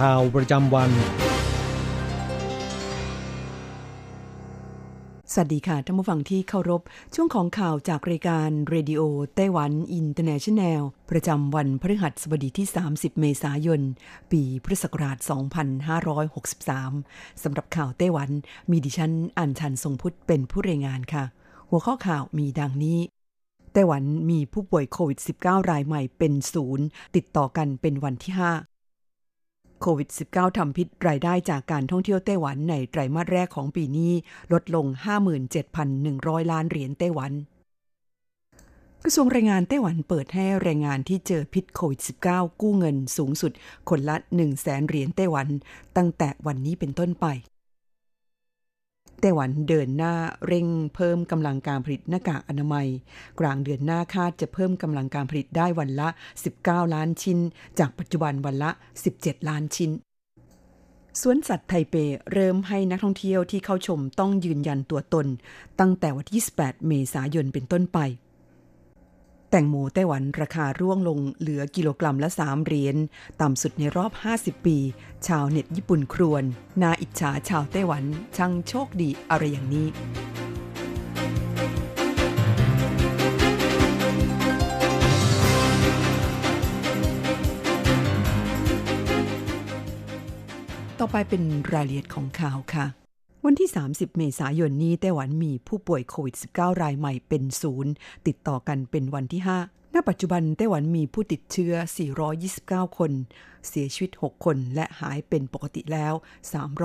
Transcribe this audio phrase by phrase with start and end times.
[0.00, 0.90] ข่าวประจำวัน
[5.32, 6.82] สวัสดีค่ะท่านผู้ฟังที่เคารพ
[7.14, 9.02] ช่วงของข่าวจากรายการเรดิโอ
[9.36, 13.80] ไต้หวันอินเตอร์เนชันแนล ประจำวันพฤหัสบดีที่ 30 เมษายน
[14.32, 15.18] ปีพุทธศักราช
[16.10, 18.30] 2563 สำหรับข่าวไต้หวัน
[18.70, 21.24] มีดิฉันอัญชันทรงพุทธเป็นผู้รายงานค่ะ
[21.70, 22.98] หัวข้อข่าวมีดังนี้
[23.72, 28.71] ไต้หวันมีผู้ป่วยโควิด -19 รายใหม่เป็นศูนย์ติดต่อกันเป็นวันที่ 5
[29.82, 34.12] โควิด -19 ทำพิษรายได้จากการท่องเที่ยวไต้หวันในไตรมาสแรกของปีนี้
[34.52, 34.86] ลดลง
[35.68, 37.32] 57,100 ล้านเหรียญไต้หวัน
[39.02, 43.52] กระทรวงแรงงานไต้หวันเปิดให้แรงงานที่เจอพิษโควิด -19 กู้เงินสูงสุด
[43.88, 44.16] คนละ
[44.52, 45.48] 100,000เหรียญไต้หวัน
[45.96, 47.26] ตั้งแต่วันนี้เป็นต้นไป
[49.22, 50.14] ไต้หวันเดินหน้า
[50.46, 52.86] เร่งเพิ่มกำลังการผลิตหน้ากากอนามัย
[53.40, 56.08] กลางเดือนหน้าคาดจะเพิ่มกำลังการผลิตได้วันละ
[56.52, 57.38] 19 ล้านชิ้น
[57.78, 58.70] จากปัจจุบันวันละ
[59.08, 59.90] 17 ล้านชิ้น
[61.20, 61.94] สวนสัตว์ไทเป
[62.32, 65.26] เริ่มให้นักท่องเที่ยวที่เข้าชมต้องยืนยันตัวตน
[65.80, 67.98] ตั้งแต่วันที่ 28 เมษายนเป็นต้นไป
[69.54, 72.96] แตงโมไต้หวันราคาร่วงลงเหลือกิโลกรัมละ 3 เหรียญ
[73.40, 74.78] ต่ำสุดในรอบ 50 ปี
[75.26, 76.44] ชาวเน็ตญี่ปุ่นครวน
[76.82, 78.04] นาอิจฉาชาวไต้หวัน
[78.36, 79.86] ช่างโชคดีอะไรอย่างนี้
[90.98, 91.42] ต่อไปเป็น
[91.72, 93.01] รายละเอียดของข่าวค่ะ
[93.46, 97.92] วันที่ 30 เมษายนนี้ไต้หวันมีผู้ป่วยโควิด -19 รายใหม่เป็นศูนย์
[98.26, 101.72] ติดต่อกันเป็นวันที่ 5 ณ ปัจจุบันไต้หวันมีผู้ติดเชื้อ
[102.30, 103.12] 429 คน
[103.68, 106.14] เสียชีวิต 6 คน และหายเป็นปกติแล้ว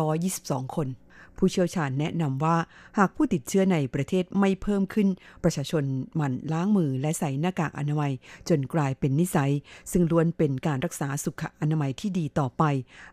[0.01, 0.87] 322 คน
[1.37, 2.57] ผู้เชี่ยวชาญแนะนำว่า
[2.97, 5.07] หากผู้ติดเชื้อในประเทศไม่เพิ่มขึ้น
[5.43, 5.83] ประชาชน
[6.15, 8.11] หมั่นล้างมือและใส่หน้ากากอนามัย
[8.49, 9.51] จนกลายเป็นนิสัย
[9.91, 12.63] ซึ่งล้วนเป็นการรักษาสุขอนามัยที่ดีต่อไป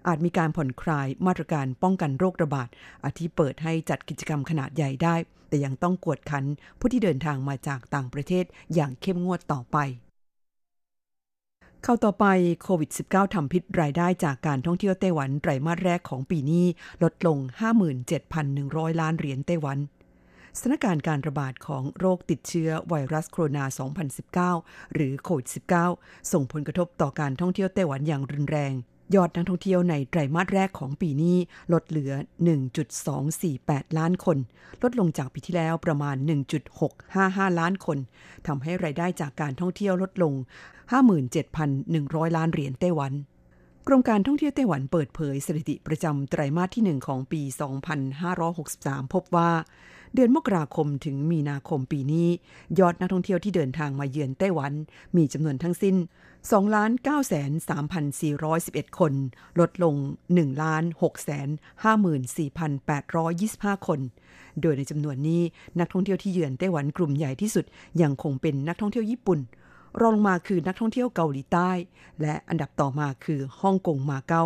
[0.07, 2.69] อาจมีการผ่อนคลายมาตรการป้องกันโรคระบาด
[3.05, 5.15] อาทิเปิดให้จัดกิจกรรมขนาดใหญ่ได้
[5.49, 6.45] แต่ยังต้องกวดขัน
[6.79, 9.79] ผู้ที่เดินทางมาจากต่างประเทศอย่างเข้มงวดต่อไป
[11.87, 12.27] เข้าต่อไป
[12.63, 16.65] โควิด -19 ทำพิษรายได้จากการท่องเที่ยวไต้หวันไตรมาสแรกของปีนี้
[17.03, 17.39] ลดลง
[18.21, 19.79] 57,100 ล้านเหรียญไต้หวัน
[20.59, 25.49] สถานการณ์การระบาดของโรคติดเชื้อไวรัสโคโรนา 2019 หรือโควิด
[25.91, 28.73] -19 ส่งผลกระทบต่อการท่องเที่ยวไต้หวันอย่างรุนแรง
[29.15, 31.37] ยอดนักท่องเที่ยวในไตรมาสแรกของปีนี้
[31.73, 32.13] ลดเหลือ
[33.25, 34.39] 1.248 ล้านคน
[34.83, 36.17] ลดลงจากปีที่แล้วประมาณ
[36.89, 37.99] 1.655 ล้านคน
[38.47, 40.33] ทำให้รายได้จากการท่องเที่ยวลดลง
[41.15, 43.13] 57,100 ล้านเหรียญไต้หวัน
[43.89, 47.43] กรมการท่องเที่ยวไต้หวันเปิดเผยสถิติประจำไตรมาสที่ 1 ของปี
[48.29, 49.51] 2563 พบว่า
[50.15, 52.29] เดือนมกราคมถึงมีนาคมปีนี้
[52.79, 54.73] ยอดนักท่องเที่ยวที่เดินทางมาเยือนไต้หวัน
[55.17, 55.97] มีจำนวนทั้งสิ้น
[56.51, 59.13] 2,934,11 คน
[59.61, 59.95] ลดลง
[63.75, 64.01] 1,654,825 คน
[64.61, 65.43] โดยในจำนวนนี้
[65.81, 67.65] นักท่องเที่ยวที่เยือนไต้หวันกลุ่มใหญ่ที่สุด
[68.03, 69.41] ยังคงเป็นนักท่องเที่ยวญี่ปุ่น
[70.01, 71.71] รองลงมาคือนักท่องเที่ยวเกาหลีใต้
[72.23, 74.45] และอันดับต่อมาคือฮ่องกงมาเก๊า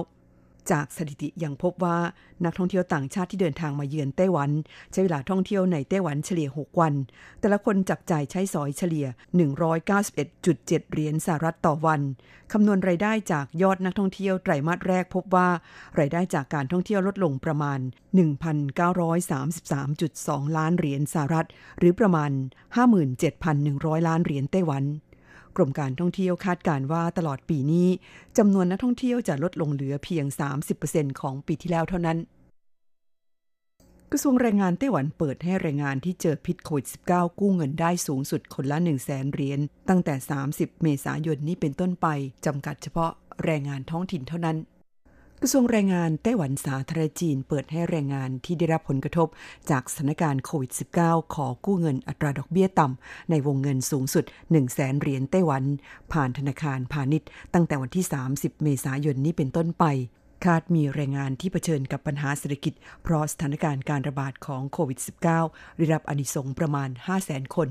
[0.70, 1.98] จากสถิติยังพบว่า
[2.44, 4.50] นักท่องเที่ยวต่างชาติที่เดินทางมาเยือนไต้หวัน
[4.92, 6.94] ใช้เวลาท่องเที่ยวในไต้หวันเฉลี่ย 6 วัน
[7.40, 9.06] แต่ละคนจับจ่ายใช้สอยเฉลี่ย
[9.98, 12.00] 191.7 เหรียญสหรัฐต่อวัน
[12.52, 15.48] คำนวณรายได้จากยอดนักท่องเที่ยวไตรมาสแรกพบว่า
[15.98, 17.78] รายได้จากการท่องเที่ยวลดลงประมาณ
[18.78, 21.46] 1,933.2 ล้านเหรียญสหรัฐ
[21.78, 22.30] หรือประมาณ
[23.34, 24.84] 57,100 ล้านเหรียญไต้หวัน
[25.58, 27.88] กรมการท่องเที่ยวคาดการว่าตลอดปีนี้
[28.38, 30.26] จำนวนนักท่องเที่ยวจะลดลงเหลือเพียง
[30.72, 32.18] 30%ของปีที่แล้วเท่านั้น
[34.12, 40.14] กระทรวงแรงงานไต้หวันเปิดให้แรงงานที่เจอพิษโควิด -19 กู้เงินได้สูงสุดคนละ 1 0 0 0 0แสนเหรียญตั้งแต่
[40.48, 42.06] 30 เมษายนนี้เป็นต้นไป
[42.46, 43.10] จำกัดเฉพาะ
[43.44, 44.56] แรงงานท้องถิ่นเท่านั้น
[45.42, 49.28] กระทรวงแรงงานไต้หวันสาธารณจีนเปิดให้แรงงานที่ได้รับผลกระทบ
[49.70, 55.64] จากสถานการณ์โควิด -19 ขอกู้เงินอัตราดอกเบี้ยต่ำ ในวงเงินสูงสุด 1 0 0 0 0แสนเหรียญไต้หวัน
[56.12, 59.84] ผ่านธนาคารพาณิชย์ ตั้งแต่วันที่ 30 เมษายนนี้เป็นต้นไป
[60.44, 64.98] คาดมีแรงงานที่เผชิญกับปัญหาเศรษฐกิจ เพราะสถานการณ์การระบาดของโควิด
[65.38, 66.88] -19 ได้รับอนิสงประมาณ
[67.22, 67.70] 500,000 คน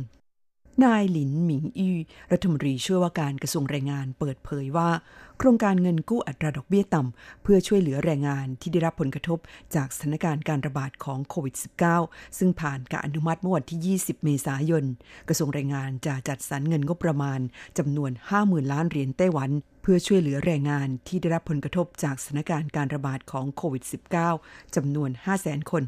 [0.85, 1.95] นายหลินหมิงอี้
[2.31, 4.89] รัฐมนตรีช่วยว่าการกระทรวงแรงงานเปิดเผยว่า
[5.39, 9.39] โครงการเงินกู้อัตราดอกเบี้ยต่ำ เพื่อช่วยเหลือแรงงานที่ได้รับผลกระทบ
[9.75, 11.55] จากสถานการณ์การระบาดของโควิด
[11.95, 14.85] -19 ซึ่งผ่านการอนุมัติเมื่อวันที่ 20 เมษายน
[15.27, 17.39] กระทรวงแรงงานจะจัดสรรเงินงบประมาณ
[17.77, 18.11] จำนวน
[18.41, 19.49] 50,000 ล้านเหรียญไต้หวัน
[19.81, 23.83] เพื่อช่วยเหลือแรงงานที่ได้รับผลกระทบจากสถานการณ์การระบาดของโควิด
[24.29, 25.09] -19 จำนวน
[25.41, 25.83] 500,000 คน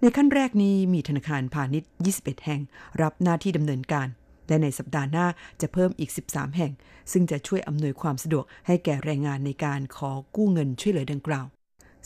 [0.00, 2.60] ในขั้นแรกนี้มีธนาคารพาณิชย์ 21 แห่ง
[3.02, 4.08] รับหน้าที่ดำเนินการ
[4.48, 5.26] และในสัปดาห์หน้า
[5.60, 6.72] จะเพิ่มอีก 13 แห่ง
[7.12, 11.46] ซึ่งจะช่วยอำนวยความสะดวกให้แก่แรงงานในการขอกู้เงินช่วยเหลือดังกล่าว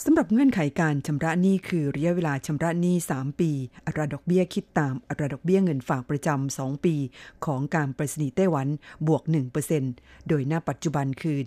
[0.05, 3.50] สำหรับเงื่อนไขการชำระหนี้คือระยะเวลาชำระหนี้ 3 ปี
[3.87, 6.94] อัตราดอกเบี้ยคิดตามอัตราดอกเบี้ยเงินฝากประจำ 2 ปี
[7.47, 8.69] ของการปรษณีย์ไต้หวัน
[9.06, 9.23] บวก
[9.77, 11.39] 1%โดยหน้าปัจจุบันคือ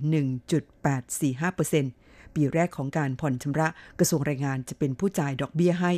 [1.19, 2.08] 1.845%
[2.39, 3.67] ปีแรกของการผ่อนชำระ
[3.99, 5.91] กระทรวงแรงงานจะเป็นผู้จ่ายดอกเบี้ยให้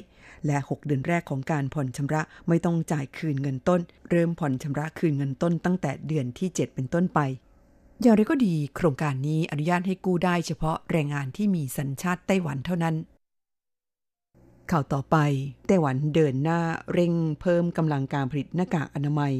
[0.45, 7.19] และ 6 เดือนแรกของการผ่อนชำระไม่ต้องจ่ายคืนเงินต้น เริ่มผ่อนชำระคืนเงินต้นตั้งแต่เดือนที่ 7 เป็นต้นไป
[8.01, 12.95] อย่างไรก็ดี โครงการนี้อนุญาตให้กู้ได้เฉพาะแรงงานที่มีสัญชาติไต้หวันเท่านั้น
[14.71, 15.17] ข่าวต่อไป
[15.67, 16.61] ไต้หวันเดินหน้า
[16.93, 19.33] เร่งเพิ่มกำลังการผลิตหน้ากากอนามัย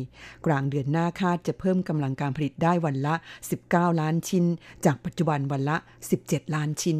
[0.45, 3.15] กลางเดือนหน้าคาดจะเพิ่มกำลังการผลิตได้วันละ
[3.57, 4.45] 19 ล้านชิ้น
[4.85, 5.77] จากปัจจุบันวันละ
[6.15, 6.97] 17 ล้านชิ้น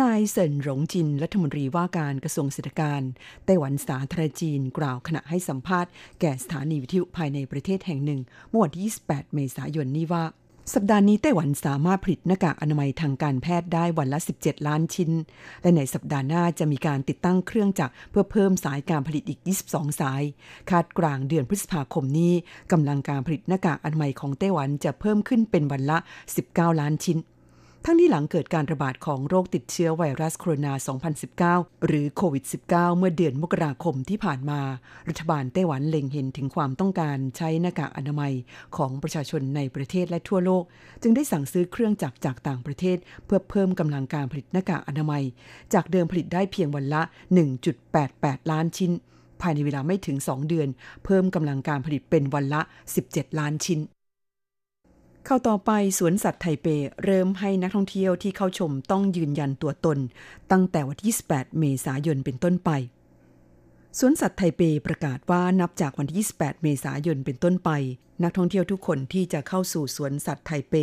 [0.00, 3.00] นายเซินหลงจินรัฐมนตรีว่าการกระทรวงเศรษฐการ
[3.44, 10.24] ไต้หวันสาธารณจีนกล่าวขณะให้สัมภาษณ์แก่สถานีวิทยุภายในประเทศแห่งหนึ่งเมื่อวันที่ 28 เมษายนนี้ว่า
[10.70, 15.10] สัปดาห์นี้ไต้หวันสามารถผลิตหน้ากากอนามัยทางการแพทย์ได้วันละ 17 ล้านชิ้น
[15.62, 20.22] และในสัปดาห์หน้าจะมีการติดตั้งเครื่องจักรเพื่อเพิ่มสายการผลิตอีก 22 สาย
[20.70, 22.32] คาดกลางเดือนพฤษภาคมนี้
[22.72, 25.98] กำลังการผลิตหน้ากากอนามัยของไต้หวันจะเพิ่มขึ้นเป็นวันละ
[26.38, 27.18] 19 ล้านชิ้น
[27.86, 34.60] ทั้งนี้หลังเกิดการระบาดของโรคติดเชื้อไวรัสโคโรนา 2019 หรือโควิด -19 เมื่อเดือนมกราคมที่ผ่านมา
[35.08, 38.32] รัฐบาลไต้หวันเล็งเห็นถึงความต้องการใช้หน้ากากอนามัย
[38.76, 40.64] ของประชาชนในประเทศและทั่วโลก
[41.02, 45.22] จึงได้สั่งซื้อเครื่องจักรจากต่างประเทศ เพื่อเพิ่มกำลังการผลิตหน้ากากอนามัย
[45.74, 47.02] จากเดิมผลิตได้เพียงวันละ
[47.76, 48.92] 1.88 ล้านชิ้น
[49.40, 50.68] ภายในเวลาไม่ถึง 2 เดือน
[51.04, 52.60] เพิ่มกำลังการผลิตเป็นวันละ
[53.00, 53.80] 17 ล้านชิ้น
[55.26, 56.66] เข้าต่อไปสวนสัตว์ไทเป
[57.04, 59.98] เริ่มให้นักท่องเที่ยวที่เข้าชมต้องยืนยันตัวตน
[60.50, 62.70] ตั้งแต่วันที่ 28 เมษายนเป็นต้นไป
[63.98, 67.70] สวนสัตว์ไทเปประกาศว่านับจากวันที่ 28 เมษายนเป็นต้นไป
[68.22, 70.74] นักท่องเที่ยวทุกคนที่จะเข้าสู่สวนสัตว์ไทเป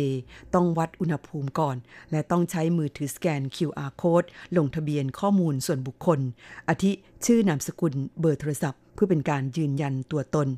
[0.54, 1.76] ต้องวัดอุณหภูมิก่อน
[2.10, 6.20] และต้องใช้มือถือสแกน QR code ลงทะเบียนข้อมูลส่วนบุคคล
[6.68, 6.92] อาทิ
[7.26, 10.48] ชื่อนามสกุลเบอร์โทรศัพท์ เพื่อเป็นการยืนยันตัวตน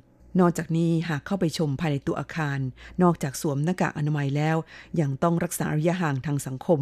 [0.40, 2.58] นอกจากนี้หากเข้าไปชมภายในตัวอาคาร
[3.02, 4.56] นอกจากสวมหน้ากากอนามัยแล้ว
[5.00, 6.81] ยังต้องรักษาระยะห่างทางสังคม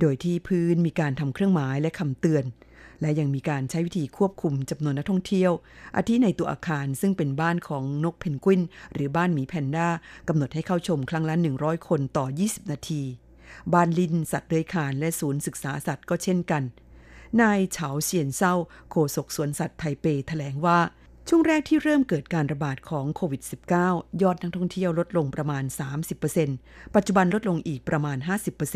[0.00, 2.44] โดยที่พื้นมีการทำเครื่องหมายและคำเตือน
[3.00, 5.52] และยังมีการใช้วิธีควบคุมจำนวนนักท่องเที่ยว
[5.96, 8.62] อาทิในตัวอาคารซึ่งเป็นบ้านของนกเพนกวิน
[8.92, 9.88] หรือบ้านหมีแพนด้า
[10.28, 13.02] กำหนดให้เข้าชมครั้งละ 100 คนต่อ 20 นาที
[13.72, 16.62] บ้านลินสัตว์เลื้อยคานและศูนย์ศึกษาสัตว์ก็เช่นกัน
[17.40, 18.54] นายเฉาเฉียนเศร้า
[18.90, 20.78] โฆษกสวนสัตว์ไทเปแถลงว่า
[21.30, 23.42] ช่วงแรกที่เริ่มเกิดการระบาดของโควิด
[23.80, 25.64] -19 ยอดนักท่องเที่ยวลดลงประมาณ
[26.28, 28.16] 30%ปัจจุบันลดลงอีกประมาณ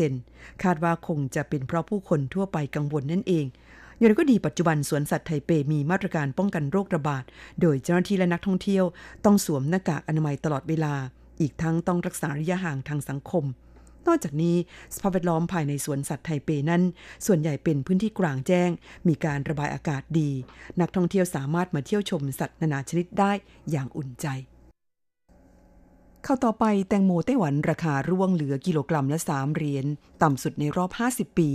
[0.01, 3.45] 50%คาดว่าคงจะเป็นเพราะผู้คนทั่วไปกังวลนั่นเอง
[3.97, 7.23] อย่างไรก็ดีปัจจุบันสวนสัตว์ไทเปมีมาตรการป้องกันโรคระบาด
[7.61, 8.85] โดยเจ้าหน้าที่และนักท่องเที่ยว
[9.25, 10.93] ต้องสวมหน้ากากอนามัยตลอดเวลา
[11.41, 13.43] อีกทั้งต้องรักษาระยะห่างทางสังคม
[14.07, 14.55] นอกจากนี้
[14.95, 16.81] สภาพแวดล้อมภายในสวนสัตว์ไทเปนั้น
[17.25, 18.69] ส่วนใหญ่เป็นพื้นที่กลางแจ้ง
[19.07, 20.29] มีการระบายอากาศดี
[20.81, 23.31] นักท่องเที่ยวสามารถมาเที่ยวชมสัตว์นานาชนิดได้
[23.71, 24.27] อย่างอุ่นใจ
[26.23, 29.85] เข้าต่อไปแตงโมไต้หวันราคาร่วงเหลือกิโลกรัมละ 3 เหรียญ
[30.23, 31.49] ต่ำสุดในรอบ 50 ปี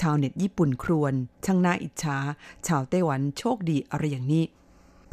[0.00, 1.12] ชาวเน็ตญี่ปุ่นครวน
[1.44, 2.18] ช่างน่าอิจฉา
[2.66, 4.44] ชาวไต้หวันโชคดีอะไรอย่างนี้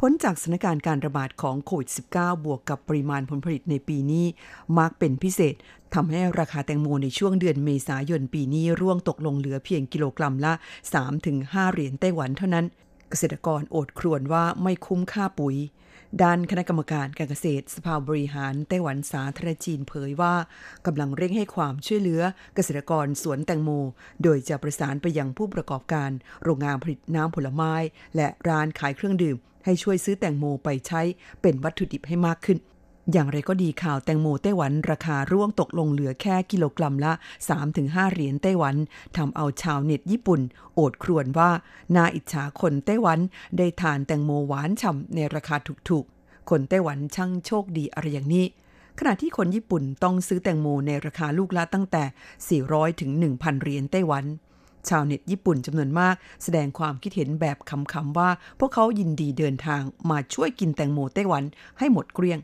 [0.04, 4.26] ผลจากสถานการณ์การระบาดของโควิด -19 บวกกับปริมาณผลผลิตในปีนี้
[4.78, 5.54] มากเป็นพิเศษ
[5.94, 10.52] ทำให้ราคาแตงโมในช่วงเดือนเมษายนปีนี้ร่วงตกลงเหลือเพียงกิโลกรัมละ
[11.12, 12.64] 3-5 เหรียญไต้หวันเท่านั้น
[13.10, 15.56] เกษตรกรโอดครวญว่าไม่คุ้มค่าปุ๋ย
[16.20, 20.34] ด้านคณะกรรมการการเกษตร สภาบริหารไต้หวันสาธารณจีนเผยว่า
[20.86, 22.22] กำลังเร่งให้ความช่วยเหลือ
[22.54, 23.70] เกษตรกรสวนแตงโม
[24.22, 26.10] โดยจะประสานไปยังผู้ประกอบการ
[26.42, 27.74] โรงงานผลิตน้ำผลไม้
[28.16, 31.02] และร้านขายเครื่องดื่ม ให้ช่วยซื้อแตงโมไปใช้
[31.42, 32.58] เป็นวัตถุดิบให้มากขึ้น
[33.10, 37.12] อย่างไรก็ดีข่าวแตงโมไต้หวันราคาร่วงตกลงเหลือแค่กิโลกรัมละ
[37.62, 38.76] 3-5 เหรียญไต้หวัน
[39.16, 40.40] ทำเอาชาวเน็ตญี่ปุ่น
[40.74, 41.50] โอดครวญว่า
[41.94, 43.18] น่าอิจฉาคนไต้หวัน
[43.58, 45.56] ได้ทานแตงโมหวานฉ่ำในราคา
[45.88, 48.46] ถูกๆ คนไต้หวันช่างโชคดีอะไรอย่างนี้
[48.98, 52.04] ขณะที่คนญี่ปุ่นต้องซื้อแตงโมในราคาลูกละตั้งแต่
[52.78, 54.24] 400 ถึง 1,000 เหรียญไต้หวัน
[54.88, 57.56] ชาวเน็ตญี่ปุ่นจำนวนมาก แสดงความคิดเห็นแบบ
[57.92, 61.44] คำๆว่า พวกเขายินดีเดินทางมาช่วยกินแตงโมไต้หวัน
[61.78, 62.40] ให้หมดเกลี้ยง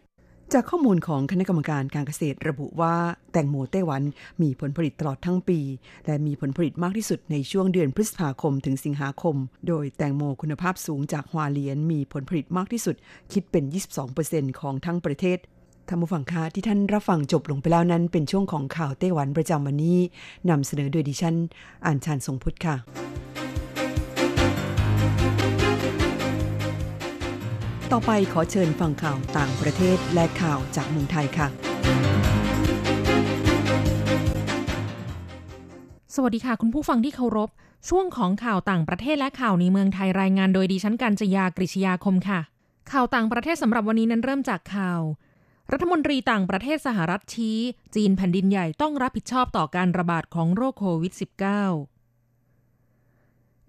[0.55, 2.95] จากข้อมูลของคณะกรรมการการเกษตรระบุว่า
[3.33, 4.02] แตงโมไต้หวัน
[4.43, 5.61] มีผลผลิตตลอดทั้งปี
[6.07, 9.37] และมีผลผลิตมากที่สุดในช่วงเดือนพฤษภาคมถึงสิงหาคม
[9.69, 12.97] โดยแตงโมคุณภาพสูงจากฮวาเลียนมีผลผลิตมากที่สุด
[13.33, 13.64] คิดเป็น
[14.12, 15.38] 22%ของทั้งประเทศ
[15.88, 19.99] ท่านผู้ฟังคะที่ท่านรับฟังจบลงไปแล้วนั้น เป็นช่วงของข่าวไต้หวันประจำวันนี้
[20.50, 21.37] นำเสนอโดยดิฉัน
[21.85, 22.76] อ่านชานทรงพุทธค่ะ
[27.95, 31.49] ต่อไปขอเชิญฟังข่าวต่างประเทศและข่าวจากเมืองไทยค่ะ
[36.14, 37.50] สวัสดีค่ะ คุณผู้ฟังที่เคารพ
[37.88, 42.40] ช่วงของข่าวต่างประเทศและข่าวในเมืองไทยรายงานโดยดิฉันกัญจยากริชยาคมค่ะ
[42.92, 45.00] ข่าวต่างประเทศสำหรับวันนี้นั้นเริ่มจากข่าว
[45.73, 47.59] รัฐมนตรีต่างประเทศสหรัฐชี้
[47.95, 51.98] จีนแผ่นดินใหญ่ต้องรับผิดชอบต่อการระบาดของโรคโควิด -19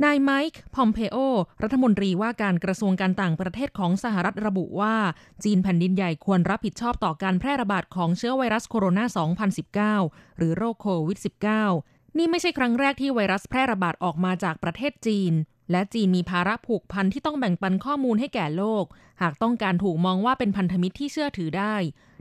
[0.06, 1.18] นายไมค์ พอมเพโอ
[1.64, 4.96] รัฐมนตรีว่าการกระทรวงการต่างประเทศของสหรัฐระบุว่า
[5.44, 11.20] จีนแผ่นดินใหญ่ควรรับผิดชอบต่อการแพร่ระบาดของเชื้อไวรัสโคโรนา 2019 หรือโรคโควิด
[11.68, 15.34] -19 นี่ไม่ใช่ครั้งแรกที่ไวรัสแพร่ระบาดออกมาจากประเทศจีน
[15.72, 18.86] และจีนมีภาระผูกพันที่ต้องแบ่งปันข้อมูลให้แก่โลก
[19.22, 21.76] หากต้องการถูกมองว่าเป็นพันธมิตรที่เชื่อถือได้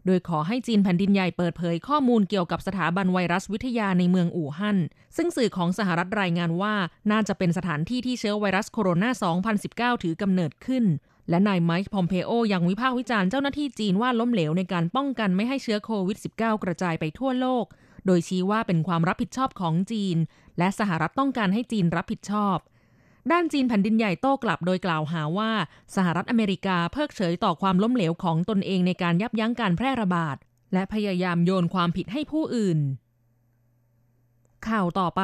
[0.09, 4.79] โดยขอให้จีนแผ่นดินใหญ่เปิดเผยข้อมูลเกี่ยวกับสถาบันไวรัสวิทยาในเมืองอู่ฮั่น
[5.17, 6.75] ซึ่งสื่อของสหรัฐรายงานว่า
[7.11, 10.85] น่าจะเป็นสถานที่ที่เชื้อไวรัสโคโรนา 2019 ถือกำเนิดขึ้น
[11.31, 17.65] และนายไมค์พอมเพโอยังวิพากษ์วิจารณ์เจ้าหน้าที่จีนว่าล้มเหลวในการป้องกันไม่ให้เชื้อโควิด -19 กระจายไปทั่วโลก
[18.07, 20.17] โดยชี้ว่าเป็นความรับผิดชอบของจีน
[20.59, 22.57] และสหรัฐต้องการให้จีนรับผิดชอบ
[23.31, 25.51] ด้านจีนแผ่นดินใหญ่โต้กลับโดยกล่าวหาว่า
[25.95, 30.37] สหรัฐอเมริกาเพิกเฉยต่อความล้มเหลวของตนเองในการยับยั้งการแพร่ระบาด
[30.73, 32.79] และพยายามโยนความผิดให้ผู้อื่น
[34.69, 35.23] ข่าวต่อไป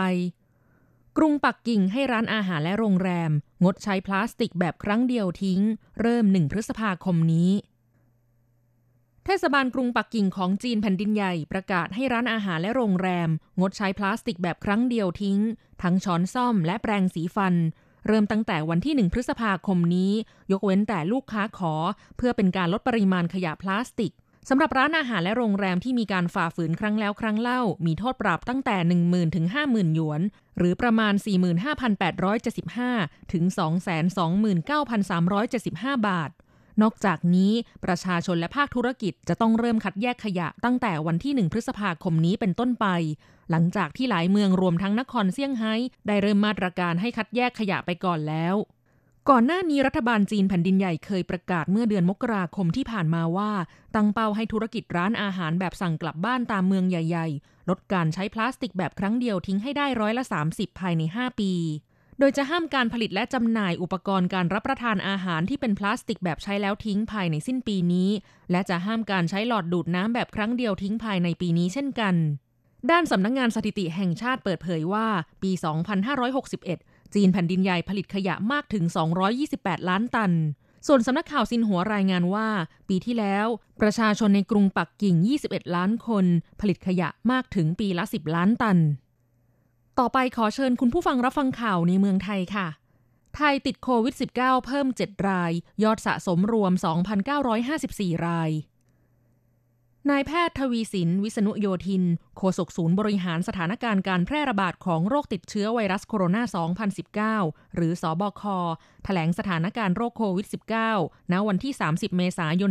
[1.16, 3.30] กรุงปักกิ่งให้ร้านอาหารและโรงแรม
[3.64, 5.60] งดใช้พลาสติกแบบครั้งเดียวทิ้ง
[6.00, 7.50] เริ่มหนึ่งพฤษภาคมนี้
[9.24, 13.28] เทศบาลกรุงปักกิ่งของจีนแผ่นดินใหญ่ประกาศให้ร้านอาหารและโรงแรม
[13.60, 15.38] งดใช้พลาสติกแบบครั้งเดียวทิ้ง
[15.82, 17.54] ทั้งช้อนซ่อมและแปรงสีฟัน
[18.06, 20.12] เริ่มตั้งแต่วันที่ 1 พฤษภาคมนี้
[20.52, 21.74] ยกเว้นแต่ลูกค้าขอ
[22.16, 24.12] เพื่อเป็นการลดปริมาณขยะพลาสติก
[24.48, 28.76] สำหรับร้านอาหารและโรงแรมที่มีการฝ่าฝืนครั้งแล้วครั้งเล่า มีโทษปรับตั้งแต่
[29.10, 30.20] 10,000 ถึง 50,000 หยวน
[30.58, 31.14] หรือประมาณ
[32.22, 33.44] 45,875 ถึง
[35.16, 36.30] 229,375 บาท
[36.82, 37.52] นอกจากนี้
[37.84, 42.86] ประชาชนและภาคธุรกิจจะต้องเริ่มคัดแยกขยะตั้งแต่วันที่ 1 พฤษภาคมนี้เป็นต้นไป
[43.50, 45.74] หลังจากที่หลายเมืองรวมทั้งนครเซี่ยงไฮ้
[46.06, 48.54] ได้เริ่มมาตรการให้คัดแยกขยะไปก่อนแล้ว
[49.30, 53.50] ก่อนหน้านี้รัฐบาลจีนแผ่นดินใหญ่เคยประกาศเมื่อเดือนมกราคมที่ผ่านมาว่า
[53.94, 61.52] ตั้งเป้าให้ธุรกิจร้านอาหารแบบสั่งกลับบ้านตามเมืองใหญ่ ๆ ลดการใช้พลาสติกแบบครั้งเดียวทิ้งให้ได้ร้อยละ 30 ภายใน 5 ปี
[62.18, 68.10] โดยจะห้ามการผลิตและจำหน่ายอุปกรณ์การรับประทานอาหารที่เป็นพลาสติกแบบใช้แล้วทิ้งภายในสิ้นปีนี้
[68.50, 72.14] และจะห้ามการใช้หลอดดูดน้ำแบบครั้งเดียวทิ้งภายในปีนี้เช่นกัน
[72.90, 75.06] ด้านสำนักงงานสถิติแห่งชาติเปิดเผยว่า
[75.42, 75.50] ปี
[76.32, 78.84] 2561 จีนแผ่นดินใหญ่ผลิตขยะมากถึง
[79.36, 80.32] 228 ล้านตัน
[80.86, 82.48] ส่วนสำนักข่าวซินหัวรายงานว่า
[82.88, 83.46] ปีที่แล้ว
[83.80, 85.14] ประชาชนในกรุงปักกิ่ง
[85.46, 86.24] 21 ล้านคน
[86.60, 88.78] ผลิตขยะมากถึงปีละ 10 ล้านตัน
[90.00, 92.68] ต่อไปขอเชิญคุณผู้ฟังรับฟังข่าวในเมืองไทยค่ะ
[93.36, 96.72] ไทยติดโควิด -19 เพิ่ม 7 ราย ยอดสะสมรวม
[97.48, 98.50] 2,954 ราย
[100.10, 102.04] นายแพทย์ทวีสิน วิษณุโยธิน
[102.36, 108.42] โฆษกศูนย์บริหารสถานการณ์การแพร่ระบาดของโรคติดเชื้อไวรัสโคโรนา 2019 หรือสอบค
[109.04, 110.46] แถลงสถานการณ์โรคโควิด
[110.90, 112.70] -19 ณ วันที่ 30 เมษายน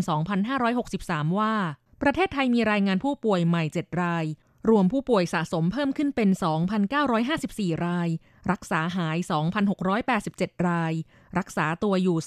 [0.69, 1.53] 2563 ว่า
[2.01, 4.25] ประเทศไทยมีรายงานผู้ป่วยใหม่ 7 ราย
[4.69, 6.29] รวมผู้ป่วยสะสมเพิ่มขึ้นเป็น
[7.07, 8.09] 2,954 ราย
[8.51, 9.17] รักษาหาย
[9.93, 10.93] 2,687 ราย
[11.37, 12.17] รักษาตัวอยู่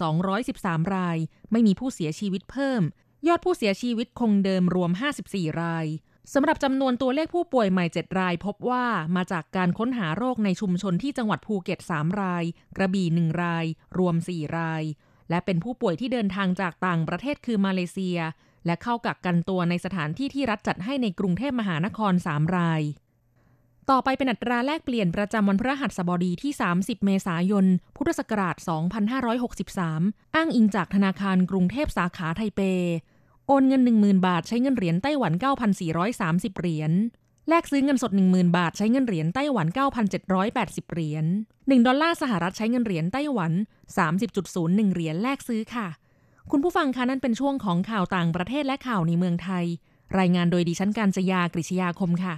[0.43, 1.19] 213 ราย
[1.51, 2.83] ไม่มีผู้เสียชีวิตเพิ่ม
[3.29, 4.91] ยอดผู้เสียชีวิตคงเดิมรวม
[5.27, 5.87] 54 ราย
[6.35, 12.45] สำหรับจำนวนตัวเลขผู้ป่วยใหม่ 7 ราย พบว่ามาจากการค้นหาโรคในชุมชนที่จังหวัดภูเก็ต 3 ราย
[12.77, 13.65] กระบี่ 1 ราย
[13.99, 14.83] รวม 4 ราย
[15.31, 18.19] และเป็นผู้ป่วยที่เดินทางจากต่างประเทศคือมาเลเซีย
[18.67, 22.83] และเข้ากักกันตัวในสถานที่ที่รัฐจัดให้ในกรุงเทพมหานคร 3 ราย
[23.91, 28.57] ต่อไปเป็นอัตราแลกเปลี่ยนประจำวันพฤหัสบดีที่ 30 เมษายน พุทธศักราช
[29.47, 32.61] 2563 อ้างอิงจากธนาคารกรุงเทพสาขาไทเป
[33.47, 35.33] โอนเงิน 10,000 บาทใช้เงินเหรียญไต้หวัน
[35.97, 36.93] 9,430 เหรียญ
[37.49, 39.67] แลกซื้อเงินสด 10,000 บาท ใช้เงินเหรียญไต้หวัน
[40.31, 43.53] 9,780 เหรียญ 1 ดอลลาร์สหรัฐใช้เงินเหรียญไต้หวัน
[44.23, 45.89] 30.01 เหรียญแลกซื้อค่ะ
[46.52, 49.66] คุณผู้ฟังคะนั่นเป็นช่วงของข่าวต่างประเทศและข่าวในเมืองไทย
[50.20, 52.36] รายงานโดยดิฉันการจยากริชยาคมค่ะ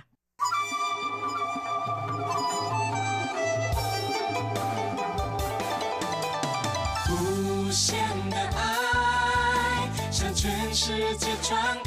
[10.76, 11.87] 世界传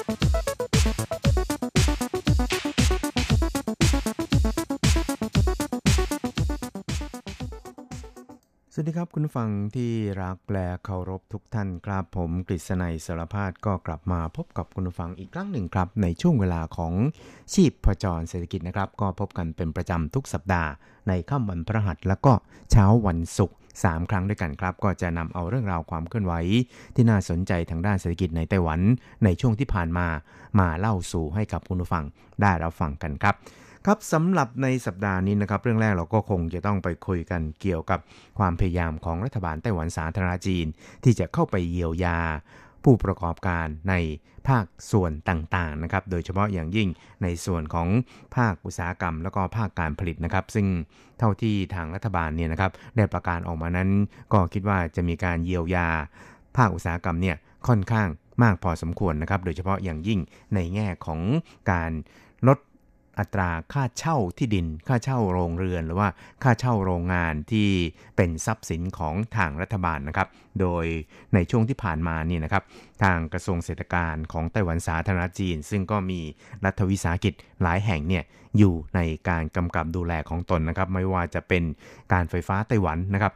[8.81, 16.93] วัสดีครับคุณฟังที่รักแปลเคารพทุกท่านครับผมกฤษณัยสารพาดก็กลับมาพบกับคุณฟังอีกครั้งหนึ่งครับ ในช่วงเวลาของ
[17.53, 20.69] ชีพประจรเศรษฐกิจนะครับ ก็พบกันเป็นประจำทุกสัปดาห์
[21.07, 22.33] ในค่ำวันพระหัสแล้วก็
[22.71, 26.33] เช้าวันศุกร์3 ครั้งด้วยกันครับ ก็จะนำเอาเรื่องราวความเคลื่อนไหว
[26.95, 28.79] ที่น่าสนใจทางด้านเศรษฐกิจในไต้หวัน
[29.23, 30.07] ในช่วงที่ผ่านมา
[30.59, 32.03] มาเล่าสู่ให้กับคุณผู้ฟัง
[32.41, 33.35] ได้รับฟังกันครับ
[33.87, 37.99] ครับสำหรับในสัปดาห์นี้นะครับ เรื่องแรกเราก็คงจะต้องไปคุยกันเกี่ยวกับ
[38.39, 40.65] ความพยายามของรัฐบาลไต้หวันสาธารณจีน
[41.03, 42.19] ที่จะเข้าไปเยียวยา
[42.83, 43.93] ผู้ประกอบการใน
[44.47, 46.89] ภาคส่วนต่างๆนะครับ โดยเฉพาะอย่างยิ่ง
[47.23, 47.87] ในส่วนของ
[48.35, 50.67] ภาคอุตสาหกรรม แล้วก็ภาคการผลิตนะครับ ซึ่ง
[51.19, 53.89] เท่าที่ทางรัฐบาลเนี่ยนะครับได้ประกาศออกมานั้น
[54.33, 55.87] ก็คิดว่าจะมีการเยียวยา
[56.57, 57.35] ภาคอุตสาหกรรมเนี่ย
[57.67, 58.07] ค่อนข้าง
[58.43, 60.19] มากพอสมควรนะครับ โดยเฉพาะอย่างยิ่ง
[60.55, 61.19] ในแง่ของ
[61.71, 61.91] การ
[62.47, 62.57] ลด
[63.21, 66.09] อัตราค่าเช่าที่ดิน ค่าเช่าโรงเรือน หรือว่า
[66.43, 67.69] ค่าเช่าโรงงานที่
[68.15, 70.27] เป็นทรัพย์สินของทางรัฐบาลนะครับ
[70.61, 70.85] โดย
[71.33, 72.63] ในช่วงที่ผ่านมานี่นะครับ
[73.03, 76.19] ทางกระทรวงเศรษฐการของไต้หวันสาธารณจีน ซึ่งก็มี
[76.65, 78.23] รัฐวิสาหกิจหลายแห่งเนี่ย
[78.57, 81.63] อยู่ในการกำกับดูแลของตนนะครับ ไม่ว่าจะเป็น
[82.13, 83.33] การไฟฟ้าไต้หวันนะครับ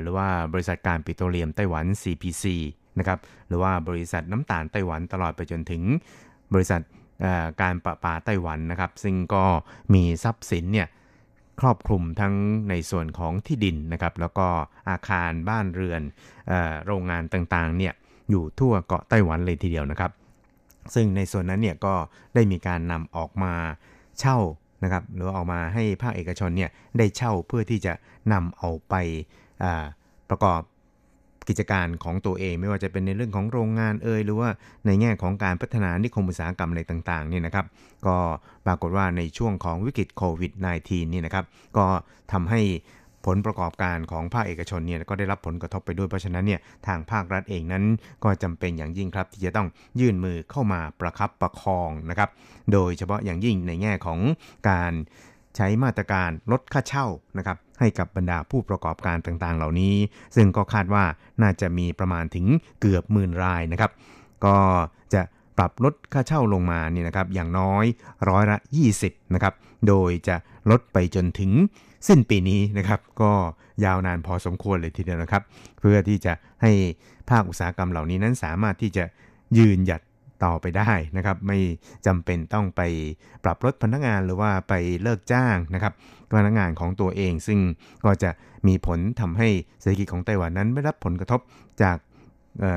[0.00, 2.44] หรือว่าบริษัทการปิโตรเลียมไต้หวัน CPC
[2.98, 5.82] นะครับ หรือว่าบริษัทน้ำตาลไต้หวันตลอดไปจนถึง
[6.54, 6.80] บริษัท
[7.62, 9.44] การประปาไต้หวันนะครับ ซึ่งก็
[9.94, 10.88] มีทรัพย์สินเนี่ย
[11.60, 12.34] ครอบคลุมทั้ง
[12.70, 14.48] ในส่วนของที่ดินนะครับ แล้วก็
[14.90, 16.02] อาคารบ้านเรือน
[16.86, 17.92] โรงงานต่างๆเนี่ย
[18.30, 20.10] อยู่ทั่วเกาะไต้หวันเลยทีเดียวนะครับ
[20.94, 21.94] ซึ่งในส่วนนั้นเนี่ยก็
[22.34, 23.54] ได้มีการนำออกมา
[24.18, 24.38] เช่า
[24.84, 27.92] นะครับหรือออกมาให้ภาคเอกชนเนี่ยได้เช่าเพื่อที่จะ
[28.32, 28.94] นำเอาไป
[30.30, 30.60] ประกอบ
[31.48, 34.48] กิจการของตัวเอง ไม่ว่าจะเป็นในเรื่องของโรงงานเอ่ยหรือว่า
[34.86, 37.66] ในแง่ของการพัฒนานิคมอุตสาหกรรมอะไรต่างๆนี่นะครับ
[38.06, 38.16] ก็
[38.66, 40.52] ปรากฏว่าในช่วงของวิกฤตโควิด
[40.84, 41.44] -19 นี่นะครับ
[41.76, 41.86] ก็
[42.32, 42.60] ทำให้
[43.26, 47.84] ผลประกอบการของภาคเอกชนเนี่ยก็ได้รับผลกระทบไปด้วยเพราะฉะนั้นเนี่ยทางภาครัฐเองนั้น
[48.24, 49.68] ก็จำเป็นอย่างยิ่งครับ ที่จะต้อง
[50.00, 52.30] ยื่นมือเข้ามาประคับประคองนะครับ
[52.72, 54.18] โดยเฉพาะอย่างยิ่งในแง่ของ
[54.68, 54.92] การ
[55.56, 57.06] ใช้มาตรการลดค่าเช่า
[57.38, 59.94] นะครับให้กับบรรดาผู้ประกอบการต่างๆ เหล่านี้
[60.36, 61.04] ซึ่งก็คาดว่า
[61.42, 62.46] น่าจะมีประมาณถึง
[62.80, 63.90] เกือบหมื่นรายนะครับ
[64.44, 64.56] ก็
[65.14, 65.22] จะ
[65.58, 67.84] ปรับลดค่าเช่าลงมาเนี่ยนะครับอย่างน้อย
[68.28, 68.58] ร้อยละ
[68.96, 69.54] 20นะครับ
[69.88, 70.36] โดยจะ
[70.70, 71.52] ลดไปจนถึง
[72.08, 73.32] สิ้นปีนี้นะครับ ก็
[73.84, 75.42] ยาวนานพอสมควรเลยทีเดียวนะครับ
[75.80, 76.72] เพื่อที่จะให้
[77.30, 79.04] ภาคอุตสาหกรรมเหล่านี้นั้นสามารถที่จะ
[79.58, 80.00] ยืนหยัด
[80.44, 81.58] ต่อไปได้นะครับ ไม่
[82.06, 82.80] จำเป็นต้องไป
[83.44, 85.92] ปรับลดพนักงานหรือว่าไปเลิกจ้างนะครับ
[86.38, 87.58] พนักงานของตัวเอง ซึ่ง
[88.04, 88.30] ก็จะ
[88.66, 89.48] มีผลทำให้
[89.80, 91.40] เศรษฐกิจของไต้หวันนั้นไม่รับผลกระทบ
[91.82, 91.96] จาก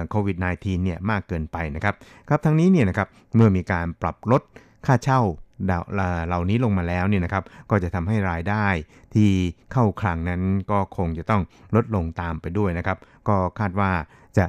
[0.09, 1.95] โควิด -19 เนี่ยมากเกินไปนะครับ
[2.29, 4.41] ครับทั้งนี้เนี่ยนะครับเมื่อมีการปรับลด
[4.85, 5.21] ค่าเช่า
[5.63, 8.67] เหล่านี้ลงมาแล้วเนี่ยนะครับก็จะทำให้รายได้
[9.13, 9.29] ที่
[9.71, 11.41] เข้าคลังนั้นก็คงจะต้อง
[11.75, 12.97] ลดลงตามไปด้วยนะครับ
[13.27, 13.91] ก็คาดว่า
[14.37, 14.45] จะ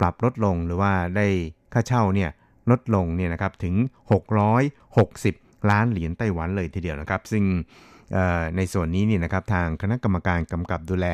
[0.00, 1.26] ปรับลดลงหรือว่าได้
[1.76, 2.30] ค่าเช่าเนี่ย
[2.70, 3.74] ลดลงเนี่ยนะครับถึง
[4.92, 7.44] 660 ล้านเหรียญไต้หวันเลยทีเดียวนะครับ ซึ่ง
[8.56, 11.06] ในส่วนนี้นี่นะครับทางคณะกรรมการกำกับดูแล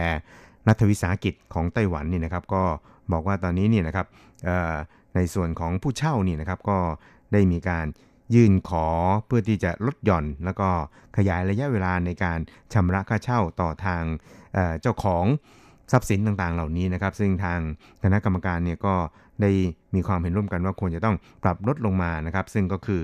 [0.69, 2.63] รัฐวิสาหกิจของไต้หวันนี่นะครับ ก็
[3.13, 4.07] บอกว่าตอนนี้นี่นะครับ
[5.15, 6.79] ในส่วนของผู้เช่านี่นะครับก็
[7.33, 7.87] ได้มีการ
[8.35, 8.87] ยื่นขอ
[9.27, 10.69] เพื่อที่จะลดหย่อน แล้วก็
[11.17, 12.39] ขยายระยะเวลาในการ
[12.73, 14.03] ชำระค่าเช่าต่อทาง
[14.81, 15.25] เจ้าของ
[15.93, 17.59] ทรัพย์สินต่างๆ เหล่านี้นะครับ ซึ่งทาง
[18.03, 18.95] คณะกรรมการเนี่ยก็
[19.43, 19.51] ได้
[19.95, 23.03] มีความเห็นร่วมกันว่าควรจะต้องปรับลดลงมานะครับ ซึ่งก็คือ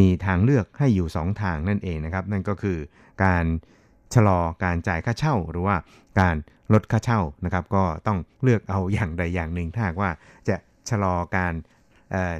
[0.00, 2.78] มีทางเลือกให้อยู่ 2 ทางนั่นเองนะครับ นั่นก็คือ
[3.24, 3.44] การ
[4.14, 5.76] ชะลอการจ่ายค่าเช่า หรือว่า
[6.20, 6.36] การ
[6.72, 10.10] ลดค่าเช่านะครับ ก็ต้องเลือกเอาอย่างใดอย่างหนึ่งถ้าว่า
[10.48, 10.56] จะ
[10.90, 11.54] ชะลอการ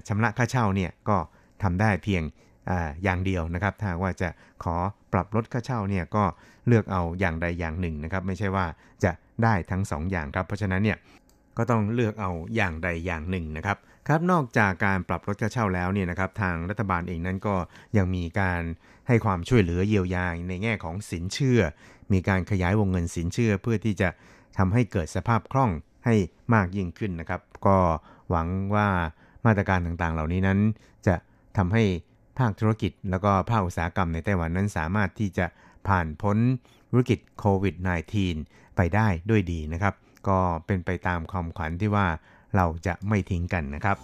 [0.08, 1.16] ชำระค่าเช่าเนี่ยก็
[1.62, 2.22] ทำได้เพียง
[3.04, 4.28] อย่างเดียวนะครับ ถ้าว่าจะ
[4.64, 4.76] ขอ
[5.12, 6.24] ปรับลดค่าเช่าเนี่ยก็
[6.66, 8.66] เลือกเอาอย่างใดอย่างหนึ่งนะครับ ไม่ใช่ว่า
[9.04, 10.98] จะได้ทั้ง2ออย่างครับ เพราะฉะนั้นเนี่ย
[11.58, 13.76] ก็ต้องเลือกเอาอย่างใดอย่างหนึ่งนะครับ
[14.08, 17.54] ครับนอกจากการปรับลดค่าเช่าแล้วเนี่ยนะครับทางรัฐบาลเองนั้นก็
[17.96, 18.60] ยังมีการ
[19.08, 21.60] ให้ความช่วยเหลือเยียวยาในแง่ของสินเชื่อ
[22.12, 24.08] มีการขยายวงเงินสินเชื่อ เพื่อที่จะ
[24.58, 25.70] ทำให้เกิดสภาพคล่อง
[26.04, 26.14] ให้
[26.54, 27.76] มากยิ่งขึ้นนะครับ ก็
[28.30, 28.88] หวังว่า
[29.46, 30.58] มาตรการต่างๆ เหล่านี้นั้น
[31.06, 31.14] จะ
[31.56, 31.84] ทำให้
[32.38, 35.46] ภาคธุรกิจ แล้วก็ภาคอุตสาหกรรมในไต้หวันนั้นสามารถที่จะ
[35.88, 36.38] ผ่านพ้น
[36.94, 37.74] วิกฤตโควิด
[38.26, 39.94] -19 ไปได้ด้วยดีนะครับ
[40.28, 42.06] ก็เป็นไปตามความขวัญที่ว่า
[42.56, 43.96] เราจะไม่ทิ้งกันนะครับ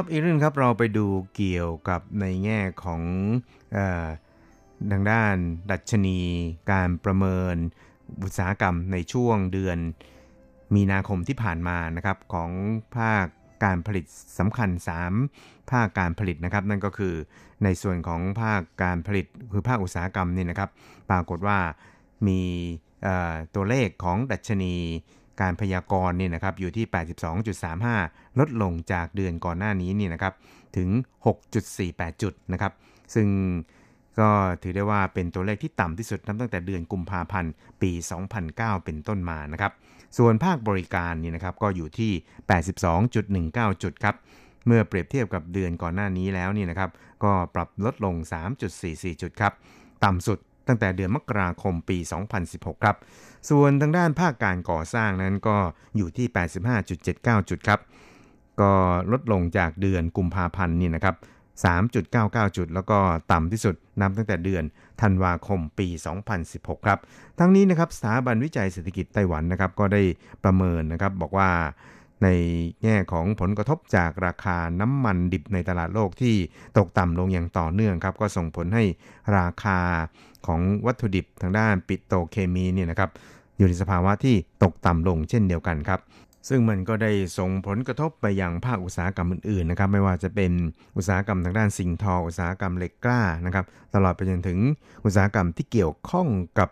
[0.00, 3.02] ครับอีกเรื่องครับเราไปดูเกี่ยวกับในแง่ของ
[3.76, 3.78] อ
[4.92, 5.36] ทางด้าน
[5.70, 6.18] ดัชนี
[6.72, 7.56] การประเมิน
[8.24, 9.78] อุตสาหกรรมในช่วงเดือน
[10.74, 12.50] มีนาคมที่ผ่านมานะครับของ
[12.96, 13.24] ภาค
[13.64, 14.04] การผลิต
[14.38, 14.70] สำคัญ
[15.20, 17.14] 3 ภาคการผลิตนะครับ นั่นก็คือ
[17.64, 20.70] ในส่วนของภาคการผลิตคือภาคอุตสาหกรรมนี่นะครับ
[21.10, 21.58] ปรากฏว่า
[22.26, 22.40] มี
[23.54, 24.74] ตัวเลขของดัชนี
[25.40, 26.86] การพยากรณ์นี่นะครับอยู่ที่
[27.50, 30.34] 82.35 ลดลงจากเดือนก่อนหน้านี้นี่นะครับ
[30.76, 30.88] ถึง
[31.54, 32.72] 6.48 จุดนะครับ
[33.14, 33.28] ซึ่ง
[34.20, 34.30] ก็
[34.62, 37.90] ถือได้ว่าเป็นตัวเลขที่ต่ำที่สุดนับตั้งแต่เดือนกุมภาพันธ์ปี
[38.38, 39.72] 2009 เป็นต้นมานะครับ
[40.18, 42.12] ส่วนภาคบริการนี่นะครับก็อยู่ที่
[42.76, 44.14] 82.19 จุดครับ
[44.66, 46.90] เมื่อเปรียบเทียบกับเดือนก่อนหน้านี้แล้วนี่นะครับ
[47.24, 48.14] ก็ปรับลดลง
[48.68, 49.52] 3.44 จุดครับ
[50.04, 50.38] ต่ำสุด
[50.68, 51.98] ตั้งแต่เดือนมกราคมปี
[52.40, 52.96] 2016 ครับ
[53.50, 55.56] ส่วนทางด้านภาคการก่อสร้างนั้นก็
[55.96, 56.26] อยู่ที่
[56.88, 57.80] 85.79 จุดครับ
[58.60, 58.70] ก็
[59.12, 61.16] ลดลงจากเดือนกุมภาพันธ์นี่นะครับ
[61.66, 62.98] 3.99 จุด แล้วก็
[63.32, 64.64] ต่ำที่สุดนับตั้งแต่เดือน
[65.00, 65.88] ธันวาคมปี
[66.36, 66.98] 2016 ครับ
[67.38, 70.02] ทั้งนี้นะครับสถาบันวิจัยเศรษฐกิจไต้หวันนะครับก็ได้
[70.44, 71.50] ประเมินนะครับบอกว่า
[72.22, 72.28] ใน
[72.82, 76.34] แง่ของผลกระทบจากราคาน้ำมันดิบในตลาดโลกที่
[76.78, 78.84] ตกต่ำลงอย่างต่อเนื่องครับ ก็ส่งผลให้
[79.38, 79.78] ราคา
[80.46, 83.10] ของวัตถุดิบทางด้านปิโตเคมีเนี่ยนะครับ
[83.56, 86.00] อยู่ในสภาวะที่ตกต่ำลงเช่นเดียวกันครับ
[86.48, 90.52] ซึ่งมันก็ได้ส่งผลกระทบไปยังภาคอุตสาหกรรมอื่นๆนะครับไม่ว่าจะเป็น
[90.96, 94.58] อุตสาหกรรมทางด้านสิ่งทอ อุตสาหกรรมเหล็กกล้านะครับตลอดไปจนถึง
[95.04, 96.68] อุตสาหกรรมที่เกี่ยวข้องกับ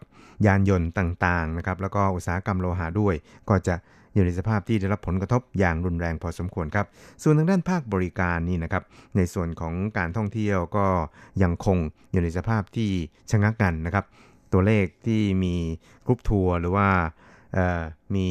[0.46, 3.14] ยานยนต์ต่างๆนะครับแล้วก็อุตสาหกรรมโลหะด้วย
[3.48, 3.74] ก็จะ
[4.14, 6.86] อยู่ในสภาพที่ได้รับผลกระทบอย่างรุนแรงพอสมควรครับ
[7.22, 8.82] ส่วนทางด้านภาคบริการนี่นะครับ
[9.16, 10.86] ในส่วนของการท่องเที่ยวก็
[11.42, 11.78] ยังคง
[12.12, 12.90] อยู่ในสภาพที่
[13.30, 14.04] ชะงักกันนะครับ
[14.52, 15.54] ตัวเลขที่มี
[16.06, 16.88] กรุ๊ปทัวร์หรือว่า
[18.16, 18.28] มี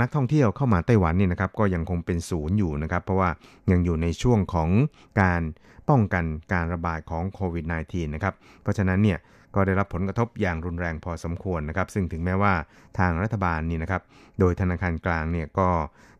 [0.00, 3.30] นักท่องเที่ยวเข้ามาไต้หวันนี่นะครับก็ยังคงเป็นศูนย์อยู่นะครับ เพราะว่า
[3.70, 4.70] ยังอยู่ในช่วงของ
[5.20, 5.42] การ
[5.88, 9.18] ป้องกันการระบาดของโควิด -19 นะครับ เพราะฉะนั้นเนี่ย
[9.54, 12.54] ก็ได้รับผลกระทบอย่างรุนแรงพอสมควรนะครับ ซึ่งถึงแม้ว่า
[12.98, 14.02] ทางรัฐบาลนี่นะครับ
[14.40, 15.68] โดยธนาคารกลางเนี่ยก็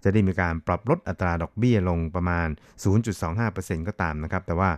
[0.05, 2.49] จะได้มีการปรับลดอัตราดอกเบี้ยลงประมาณ
[3.19, 4.71] 0.25%ก็ตามนะครับ แต่ว่า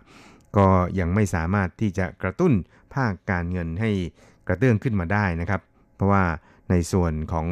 [0.57, 0.69] ก็
[0.99, 2.53] ยังไม่สามารถที่จะกระตุ้น
[2.95, 3.91] ภาคการเงินให้
[4.49, 5.61] กระเตื้องขึ้นมาได้นะครับ
[5.97, 6.25] เพราะว่า
[6.71, 7.47] ในส่วนของ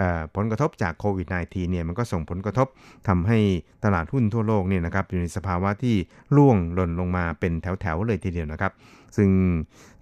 [0.00, 0.02] อ
[0.36, 2.68] ผลกระทบจากโควิด -19 เนี่ยมันก็ส่งผลกระทบ
[3.08, 3.38] ทำให้
[3.84, 5.96] ตลาดหุ้นทั่วโลกเนี่ยนะครับอยู่ในสภาวะที่
[6.36, 8.72] ร่วงหล่นลงมาเป็นแถวๆเลยทีเดียวนะครับ
[9.16, 9.30] ซึ่ง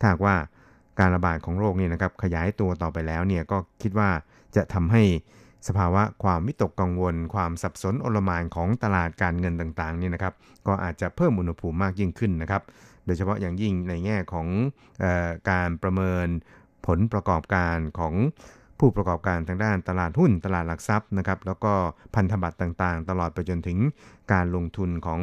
[0.00, 0.36] ถ้าว่า
[0.98, 4.10] การระบาดของโรคเนี่ยนะครับขยายตัวต่อไปแล้วเนี่ยก็คิดว่า
[4.56, 5.02] จะทำให้
[5.68, 10.34] สภาวะความวิตกกังวล ความสับสนโอลมานของตลาดการเงินต่างๆเนี่ยนะครับ
[10.66, 12.62] ก็อาจจะเพิ่มอุณหภูมิมากยิ่งขึ้นนะครับ
[13.06, 14.46] โดยเฉพาะอย่างยิ่งในแง่ของ
[15.02, 16.26] ออการประเมิน
[16.88, 18.14] ผลประกอบการของ
[18.78, 21.72] ผู้ประกอบการทางด้านตลาดหุ้นตลาดหลักทรัพย์นะครับแล้วก็
[22.14, 23.78] พันธบัตรต่างๆ ตลอดไปจนถึง
[24.32, 25.20] การลงทุนของ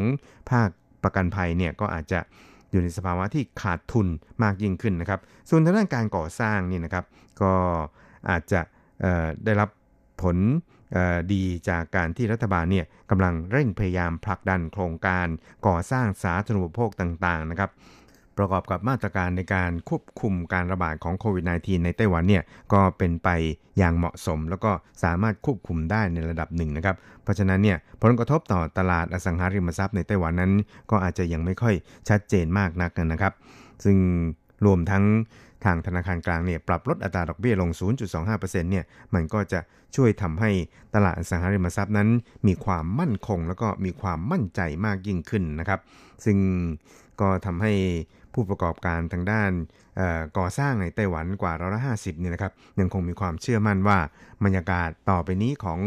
[0.49, 0.69] ภาค
[1.03, 2.19] ประกันภัยเนี่ยก็อาจจะ
[2.71, 4.07] อยู่ในสภาวะที่ขาดทุน
[4.43, 7.05] มากยิ่งขึ้นนะครับ ส่วนทางด้านการก่อสร้างนี่นะครับ
[7.41, 7.53] ก็
[8.29, 8.61] อาจจะ
[9.45, 9.69] ได้รับ
[10.21, 10.37] ผล
[11.33, 15.27] ดีจากการที่รัฐบาลเนี่ยกำลังเร่งพยายามผลักดันโครงการ
[15.67, 17.71] ก่อสร้างสาธารณูปโภคต่างๆนะครับ
[18.37, 22.43] ประกอบกับมาตรการในการควบคุมการระบาดของโควิด -19 ในไต้หวันเนี่ย
[22.73, 23.29] ก็เป็นไป
[23.77, 24.71] อย่างเหมาะสม แล้วก็
[25.03, 30.53] สามารถควบคุมได้ในระดับหนึ่งนะครับ เพราะฉะนั้นเนี่ยผลกระทบต่อตลาดอสังหาริมทรัพย์ในไต้หวันนั้น
[30.91, 31.75] ก็อาจจะยังไม่ค่อย
[32.09, 33.33] ชัดเจนมากนักนะครับ
[33.83, 33.97] ซึ่ง
[34.65, 35.03] รวมทั้ง
[35.65, 37.69] ทางธนาคารกลางเนี่ยปรับลดอัตราดอกเบี้ยลง
[38.21, 39.59] 0.25%เนี่ยมันก็จะ
[39.95, 40.51] ช่วยทำให้
[40.95, 42.09] ตลาดอสังหาริมทรัพย์นั้น
[42.47, 45.79] มีความมั่นคงแล้วก็มีความมั่นใจมากยิ่งขึ้นนะครับ
[46.25, 46.37] ซึ่ง
[47.21, 47.73] ก็ทำให้
[48.35, 49.51] ผู้ประกอบการทางด้าน
[50.37, 53.99] ก่อสร้างในไต้หวันกว่าร้อยละห้าสิบเนี่ยนะครับยังคงมีความเชื่อมั่นว่า
[54.43, 55.79] บรรยากาศต่อไปนี้ของ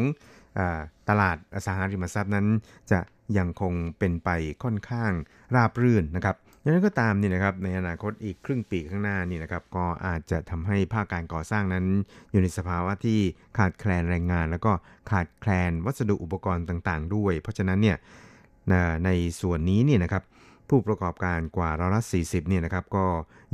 [0.59, 0.61] อ
[1.09, 2.47] ตลาดอสังหาริมทรัพย์นั้น
[2.91, 3.01] จะ
[3.39, 4.31] ยังคงเป็นไป
[4.63, 5.13] ค่อนข้าง
[5.55, 11.85] ราบรื่นนะครับอย่างนั้นก็ตามนี่นะครับในอนาคตอีกครึ่งปีข้างหน้านี่นะครับก็อาจจะทำให้ภาคการก่อสร้างนั้น
[12.31, 13.19] อยู่ในสภาวะที่
[13.59, 14.73] ขาดแคลนแรงงาน แล้วก็
[15.11, 17.97] ขาดแคลนวัสดุอุปกรณ์ต่าง ๆ ด้วย เพราะฉะนั้นเนี่ย
[19.05, 20.23] ในส่วนนี้เนี่ยนะครับ
[20.69, 23.07] ผู้ประกอบการกว่าร้อยละ40เนี่ยนะครับก็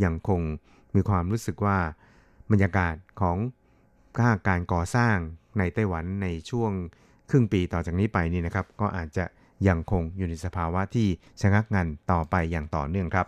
[0.05, 0.41] ยังคง
[0.95, 1.79] มีความรู้สึกว่า
[2.51, 3.39] บรรยากาศของ
[4.19, 5.17] ค่าการก่อสร้าง
[5.59, 6.73] ในไต้หวันในช่วง
[7.31, 9.25] ครึ่งปีต่อจากนี้ไปนี่นะครับ ก็อาจจะ
[9.69, 11.09] ยังคงอยู่ในสภาวะที่
[11.41, 13.27] ชะงักงันต่อไปอย่างต่อเนื่องครับ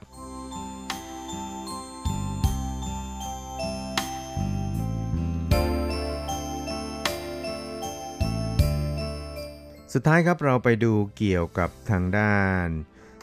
[9.93, 12.69] สุดท้ายครับเราไปดูเกี่ยวกับทางด้าน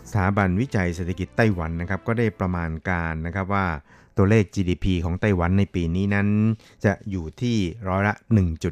[0.10, 3.66] สถาบันวิจัยเศรษฐกิจไต้หวันนะครับก็ได้ประมาณการนะครับว่า
[4.18, 6.28] ตัวเลข GDP ของไต้หวันในปีนี้นั้น
[6.86, 8.14] จะอยู่ที่ร้อยละ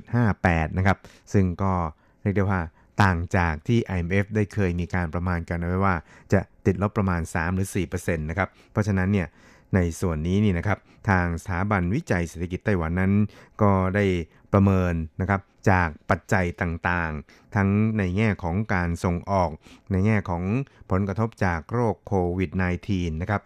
[0.06, 0.98] 1.58 นะครับ
[1.34, 1.74] ซึ่งก็
[2.22, 2.62] เรียกได้ว่า
[3.04, 5.96] ต่างจากที่ IMF ได้เคยมีการประมาณกันไว้ว่า
[6.34, 9.28] จะติดลบประมาณ 3 หรือ4%นะครับ เพราะฉะนั้นเนี่ย
[9.76, 10.78] ในส่วนนี้นี่นะครับ
[11.10, 13.14] ทางสถาบันวิจัยเศรษฐกิจไต้หวันนั้น
[13.62, 14.06] ก็ได้
[14.54, 19.50] ประเมินนะครับจากปัจจัยต่างๆ ทั้งในแง่ของการส่งออก
[19.92, 20.44] ในแง่ของ
[20.92, 22.52] ผลกระทบจากโรคโควิด
[22.86, 23.42] -19 นะครับ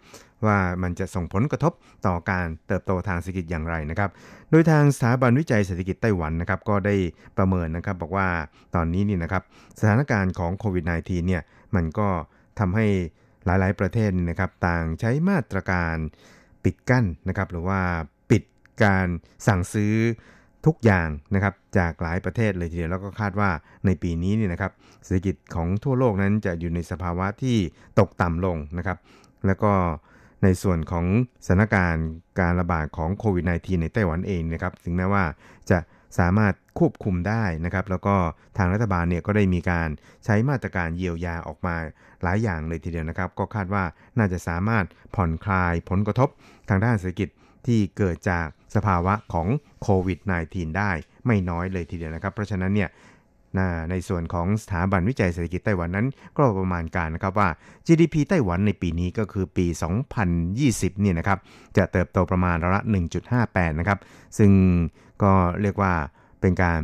[0.46, 1.72] ว่ามันจะส่งผลกระทบ
[2.06, 4.10] ต่อการเติบโตทางเศรษฐกิจอย่างไรนะครับ
[4.50, 6.94] โดยทางสถาบันวิจัยเศรษฐกิจไต้หวันนะครับก็ได้
[7.38, 8.28] ประเมินนะครับบอกว่า
[8.74, 9.42] ตอนนี้นี่นะครับ
[9.80, 11.42] สถานการณ์ของโควิด -19 เนี่ย
[11.74, 12.08] มันก็
[12.58, 12.86] ทำให้
[13.46, 15.96] หลายๆ ประเทศนะครับต่างใช้มาตรการ
[16.64, 17.80] ปิดกั้นนะครับหรือว่า
[18.30, 18.42] ปิด
[18.84, 19.06] การ
[19.46, 19.94] สั่งซื้อ
[20.66, 23.50] ทุกอย่างนะครับจากหลายประเทศเลยทีเดียวแล้วก็คาดว่า
[23.86, 24.72] ในปีนี้นี่นะครับ
[25.04, 27.56] เศรษฐกิจของทั่วโลกนั้นจะอยู่ในสภาวะที่
[27.98, 28.98] ตกต่ำลงนะครับ
[29.46, 29.72] แล้วก็
[30.42, 31.06] ในส่วนของ
[31.46, 32.06] สถานการณ์
[32.40, 35.24] การระบาดของโควิด -19 ในไต้หวันเองนะครับ ถึงแม้ว่า
[35.70, 35.78] จะ
[36.18, 38.16] สามารถควบคุมได้นะครับ แล้วก็
[38.58, 39.88] ทางรัฐบาลเนี่ยก็ได้มีการ
[40.24, 41.74] ใช้มาตรการเยียวยาออกมา
[42.22, 43.84] หลายอย่างเลยทีเดียวนะครับ ก็คาดว่า
[44.18, 46.28] น่าจะสามารถผ่อนคลายผลกระทบ
[46.68, 47.28] ทางด้านเศรษฐกิจ
[47.66, 49.48] ที่เกิดจากสภาวะของ
[49.82, 50.90] โควิด -19 ได้
[51.26, 52.90] ไม่น้อยเลยทีเดียวนะครับ เพราะฉะนั้นเนี่ย
[53.90, 57.48] ในส่วนของสถาบันวิจัยเศรษฐกิจไต้หวันนั้น ก็ประมาณการนะครับว่า
[57.86, 59.66] GDP ไต้หวันในปีนี้ก็คือปี
[60.34, 61.38] 2020 เนี่ยนะครับ
[61.76, 62.80] จะเติบโตประมาณระละ
[63.30, 63.98] 1.58 นะครับ
[64.38, 64.50] ซึ่ง
[65.22, 65.92] ก็เรียกว่า
[66.40, 66.80] เป็นการ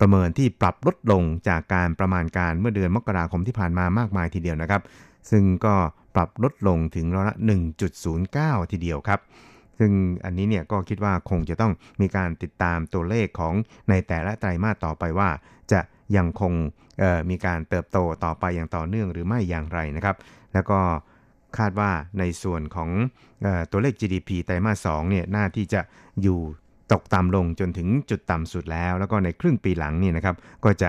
[0.00, 4.82] ประเมินที่ปรับลดลงจากการประมาณการเมื่อเดือนมกราคมที่ผ่านมามากมายทีเดียวนะครับ
[5.30, 5.74] ซึ่งก็
[6.14, 7.36] ปรับลดลงถึงร้อยละ
[8.04, 9.20] 1.09 ทีเดียวครับ
[9.78, 9.92] ซึ่ง
[10.24, 13.54] อันนี้เนี่ยก็คิดว่าคงจะต้องมีการติดตามตัวเลขของ
[13.88, 15.30] ในแต่ละไตรมาสต่อไปว่า
[15.72, 15.80] จะ
[16.16, 16.52] ยังคง
[17.30, 20.16] มีการเติบโตต่อไปอย่างต่อเนื่องหรือไม่อย่างไรนะครับ
[20.54, 20.80] แล้วก็
[21.58, 22.90] คาดว่าในส่วนของ
[23.44, 25.80] อตัวเลข GDP ไตรมาส2เนี่ยน่าที่จะ
[26.22, 26.40] อยู่
[26.92, 30.88] ตกต่ำลงจนถึงจุดต่ำสุดแล้ว แล้วก็ในครึ่งปีหลังนี่นะครับ ก็จะ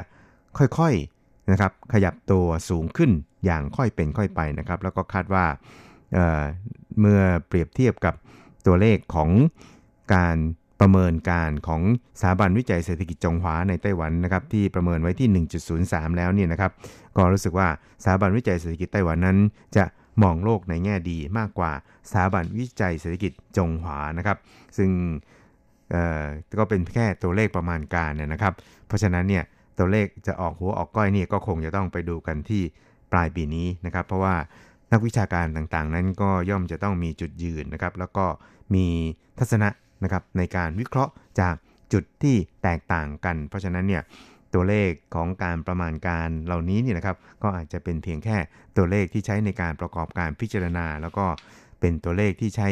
[0.58, 3.12] ค่อยๆนะครับ ขยับตัวสูงขึ้น
[3.46, 5.46] อย่างค่อยเป็นค่อยไปนะครับ แล้วก็คาดว่า
[6.13, 8.16] เเมื่อเปรียบเทียบกับ
[8.66, 9.30] ตัวเลขของ
[10.16, 10.38] การ
[10.80, 11.82] ประเมินการของ
[12.20, 15.46] สถาบันวิจัยเศรษฐกิจจงหวาในไต้หวันนะครับที่ประเมินไว้ที่
[15.78, 16.72] 1.03 แล้วเนี่ยนะครับ
[17.18, 17.68] ก็รู้สึกว่า
[18.04, 19.38] สถาบันวิจัยเศรษฐกิจไต้หวันนั้น
[19.78, 19.86] จะ
[20.24, 21.72] มองโลกในแง่ดีมากกว่า
[22.10, 24.38] สถาบันวิจัยเศรษฐกิจจงหวานะครับ
[24.78, 24.89] ซึ่ง
[26.60, 28.53] ก็เป็นแค่ตัวเลขประมาณการนะครับ
[28.88, 29.43] เพราะฉะนั้นเนี่ย
[29.77, 32.63] ตัวเลขจะออกหัวออกก้อยนี่ก็คงจะต้องไปดูกันที่
[33.12, 34.36] ปลายปีนี้นะครับ เพราะว่า
[34.91, 38.25] นักวิชาการต่างๆ นั้นก็ย่อมจะต้องมีจุดยืนนะครับ แล้วก็
[38.75, 38.86] มี
[39.39, 39.69] ทัศนะ
[40.03, 41.56] นะครับในการวิเคราะห์จาก
[41.93, 44.03] จุดที่แตกต่างกัน เพราะฉะนั้นเนี่ย
[44.53, 48.38] ตัวเลขของการประมาณการเหล่านี้เนี่ยนะครับ ก็อาจจะเป็นเพียงแค่
[48.77, 51.25] ตัวเลขที่ใช้ในการประกอบการพิจารณา แล้วก็
[51.79, 52.69] เป็นตัวเลขที่ใช้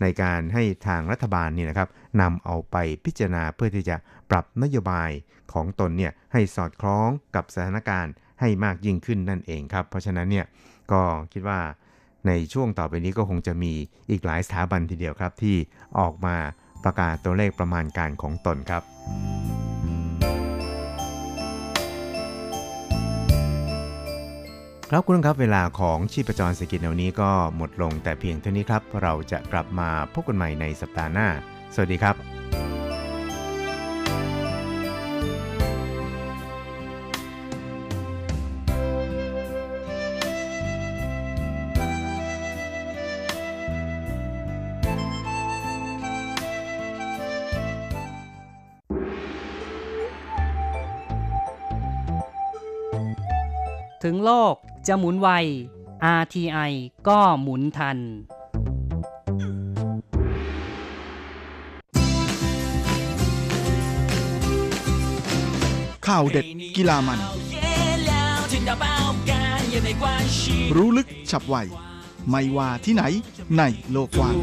[0.00, 1.88] ในการให้ทางรัฐบาลนี่นะครับ
[2.20, 3.96] นำเอาไปพิจารณาเพื่อที่จะ
[4.30, 5.10] ปรับนโยบาย
[5.52, 10.46] ของตนเนี่ยให้สอดคล้องกับสถานการณ์ให้มากยิ่งขึ้นนั่นเองครับ เพราะฉะนั้นเนี่ย
[10.92, 11.60] ก็คิดว่า
[12.26, 13.72] ในช่วงต่อไปนี้ก็คงจะมี
[14.10, 15.56] อีกหลายสถาบันทีเดียวครับที่
[15.98, 16.36] ออกมา
[16.84, 18.82] ประกาศตัวเลขประมาณการของตนครับ
[24.90, 31.28] ครับคุณครับเวลาของชีพจรสกิจแนวนี้ก็หมดลงแต่เพียงเท่านี้ครับ เราจะกลับมาพบกันใหม่ในสัปดาห์หน้า
[31.74, 32.16] สวัสดีครับ
[54.04, 55.28] ถึงโลก จะหมุนไว
[56.20, 56.72] RTI
[57.08, 57.98] ก็หมุนทัน
[66.06, 66.46] ข่าวเด็ด
[66.76, 67.20] กีฬามัน
[70.76, 71.56] รู้ลึกฉับไว
[72.30, 73.02] ไม่ว่าที่ไหน
[73.58, 74.34] ในโลกกว้าง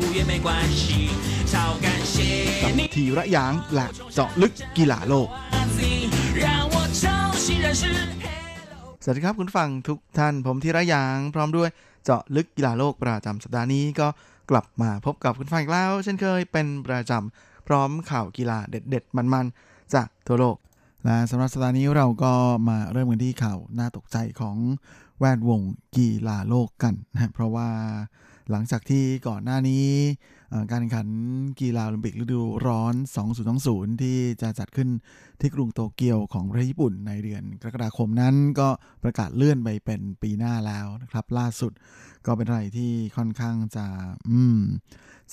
[2.64, 5.28] กับทีระยางและเจาะลึกกีฬาโลก
[9.06, 11.70] สวัสดีครับคุณฟังทุกท่านผมธีระยาง พร้อมด้วย
[12.04, 14.08] เจาะลึกกีฬาโลกประจำสัปดาห์นี้ก็
[14.50, 20.58] กลับมาพบกับคุณฟังอีกแล้ว เช่นเคยเป็นประจำพร้อมข่าวกีฬาเด็ด ๆ มันๆจากทั่วโลก
[21.06, 22.34] และสำหรับสัปดาห์นี้เราก็
[22.70, 24.58] มาเริ่มกันที่ข่าวน่าตกใจของ
[25.20, 25.62] แวดวง
[25.96, 27.70] กีฬาโลกกันนะเพราะว่า
[28.52, 29.88] หลังจากที่ก่อนหน้านี้
[30.72, 31.08] การแข่งขัน
[31.60, 32.94] กีฬาโอลิมปิกฤดูร้อน
[33.48, 34.90] 2020 ที่จะจัดขึ้น
[35.42, 38.70] ที่กรุงโตเกียวของประเทศญี่ปุ่นในเดือนกรกฎาคมนั้นก็
[39.04, 41.72] ประกาศเลื่อนไปเป็นปีหน้าแล้วนะครับ ล่าสุด
[42.26, 43.86] ก็เป็นอะไรที่ค่อนข้างจะ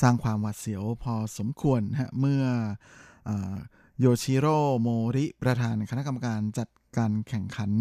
[0.00, 2.44] สร้างความหวาดเสียวพอสมควรฮะเมื่อ
[4.00, 7.72] โยชิโร่โมริประธานคณะกรรมการจัดการแข่งขัน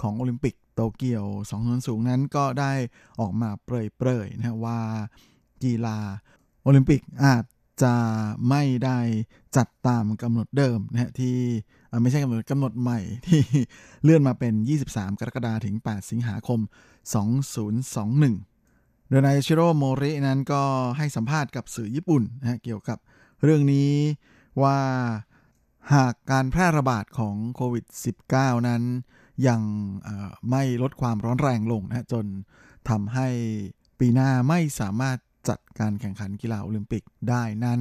[0.00, 1.24] ของโอลิมปิกโตเกียว
[1.66, 2.72] 2020นั้นก็ได้
[3.20, 4.80] ออกมาเปรยๆนะว่า
[5.64, 5.98] กีฬา
[6.66, 7.44] โอลิมปิกอาจ
[7.82, 7.94] จะ
[8.48, 8.98] ไม่ได้
[9.56, 11.36] จัดตามกำหนดเดิมนะฮะที่
[12.02, 13.42] ไม่ใช่กำหนดกำหนดใหม่ที่
[14.02, 14.54] เลื่อนมาเป็น
[14.86, 16.60] 23 กรกฎาคมถึง 8 สิงหาคม
[18.24, 20.62] 2021 โดยนายชิโร่โมรินั้นก็
[20.98, 22.98] ให้สัมภาษณ์กับสื่อญี่ปุ่นนะฮะเกี่ยวกับ
[23.42, 23.92] เรื่องนี้
[24.62, 24.78] ว่า
[25.94, 27.84] หากการแพร่ระบาดของโควิด
[28.26, 28.82] -19 นั้น
[29.48, 29.60] ยัง
[30.50, 32.26] ไม่ลดความร้อนแรงลงนะจน
[32.88, 33.28] ทำให้
[33.98, 37.80] ปีหน้าไม่สามารถ จัดการแข่งขันกีฬาโอลิมปิกได้นั้น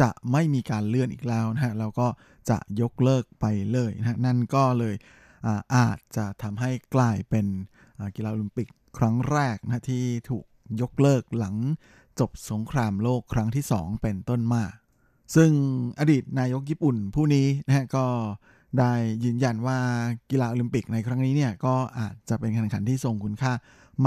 [0.00, 2.06] จะไม่มีการเลื่อนอีกแล้วนะฮะแล้วก็
[2.50, 4.94] จะยกเลิกไปเลยนะนั่นก็เลย
[5.46, 7.46] อาอาจจะทำให้กลายเป็น
[8.16, 10.44] กีฬาโอลิมปิกครั้งแรกนะที่ถูก
[10.80, 11.56] ยกเลิกหลัง
[12.20, 14.64] จบสงครามโลกครั้งที่ 2 เป็นต้นมา
[15.34, 15.50] ซึ่ง
[15.98, 18.04] อดีตนายกญี่ปุ่นผู้นี้นะฮะก็
[18.78, 18.92] ได้
[19.24, 19.78] ยืนยันว่า
[20.30, 23.52] กีฬาโอลิมปิกในครั้งนี้เนี่ยก็อาจจะเป็นการแข่งขันที่ทรงคุณค่า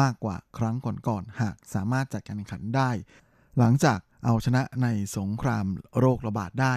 [0.01, 0.75] มากกว่าครั้ง
[1.07, 2.89] ก่อนๆหากสามารถจัดการแข่งขันได้
[3.57, 5.65] หลังจากเอาชนะในสงคราม
[5.99, 6.75] โรคระบาดได้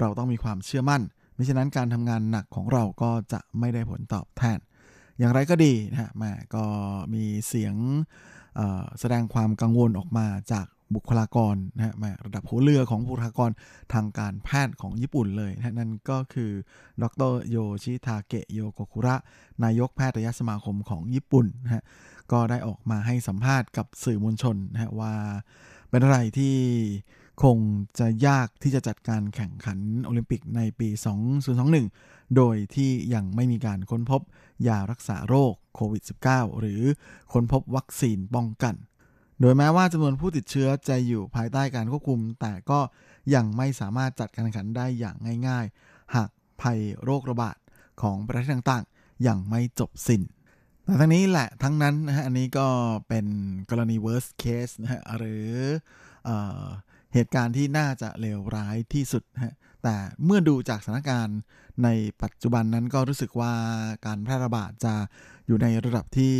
[0.00, 1.02] เราต้องมีความเชื่อมั่น
[1.36, 4.58] มิฉะนั้นการทำงานหนักของเราก็จะไม่ได้ผลตอบแทน
[5.18, 6.64] อย่างไรก็ดีนะฮะแม่ก็
[7.14, 7.74] มีเสียง
[9.00, 11.94] แสดงความกังวลออกมาจากบุคลากรนะฮะ
[12.26, 13.50] ระดับหัวเรือของบุคลากร
[13.92, 16.50] ทางการแพทย์ของญี่ปุ่นเลยนะนั่นก็คือ
[17.02, 19.16] ดรโยชิทาเกะโยโกคุระ
[19.64, 21.82] นายกแพทยสมาคมของญี่ปุ่นนะฮะ
[22.32, 25.14] ก็ได้ออกมาให้สัมภาษณ์กับสื่อมวลชนนะฮะว่า
[25.90, 26.56] เป็นอะไรที่
[27.42, 27.58] คง
[27.98, 30.88] จะยากที่จะจัดการแข่งขันโอลิมปิกในปี
[31.62, 34.20] 2021 โดยที่ยังไม่มีการค้นพบ
[34.68, 36.82] ยารักษาโรคโควิด -19 หรือ
[37.32, 38.74] ค้นพบวัคซีนป้องกัน
[39.40, 42.80] โดยแม้ว่าจำนวนผู้ติดเชื้อจะอยู่ภายใต้การควบคุม แต่ก็
[43.34, 45.16] ยังไม่สามารถจัดการแข่งขันได้อย่าง
[45.48, 47.56] ง่าย ๆ หากภัยโรคระบาด
[48.02, 50.22] ของประเทศต่างๆ ยังไม่จบสิน้น
[50.84, 52.66] แต่ทั้งนี้แหละทั้งนั้นนะฮะอันนี้ก็
[53.08, 53.26] เป็น
[53.70, 55.48] กรณี worst case นะฮะหรือ
[56.24, 56.30] เอ
[57.14, 59.94] เหตุการณ์ที่น่าจะเลวร้ายที่สุดนะฮะแต่
[60.24, 61.38] เมื่อดูจากสถานการณ์
[61.84, 61.88] ใน
[62.22, 63.52] ปัจจุบันนั้นก็รู้สึกว่า
[64.06, 64.94] การแพร่ระบาดจะ
[65.46, 66.36] อยู่ในระดับที่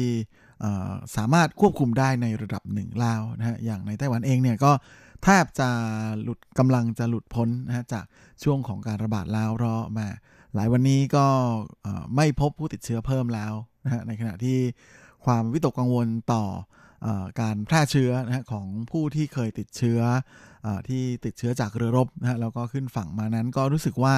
[1.16, 4.72] สามารถควบคุมได้ในระดับหนึ่งแล้วนะฮะอย่างในไต้หวันเองเนี่ยก็
[5.24, 5.68] แทบจะ
[6.22, 8.04] หลุดกำลังจะหลุดพ้นนะฮะจาก
[8.42, 10.08] ช่วงของการระบาดแล้วเพราะมา
[10.54, 11.26] หลายวันนี้ก็
[12.16, 13.52] ไม่พบผู้ติดเชื้อเพิ่มแล้ว
[13.84, 14.58] นะฮะในขณะที่
[15.24, 16.44] ความวิตกกังวลต่อ
[17.06, 17.08] อ
[17.40, 20.00] การแพร่เชื้อนะฮะของผู้ที่เคยติดเชื้อ
[20.66, 24.14] อที่ติดเชื้อจากเรือรบนะฮะแล้วก็ขึ้นฝั่งมานั้นก็รู้สึกว่า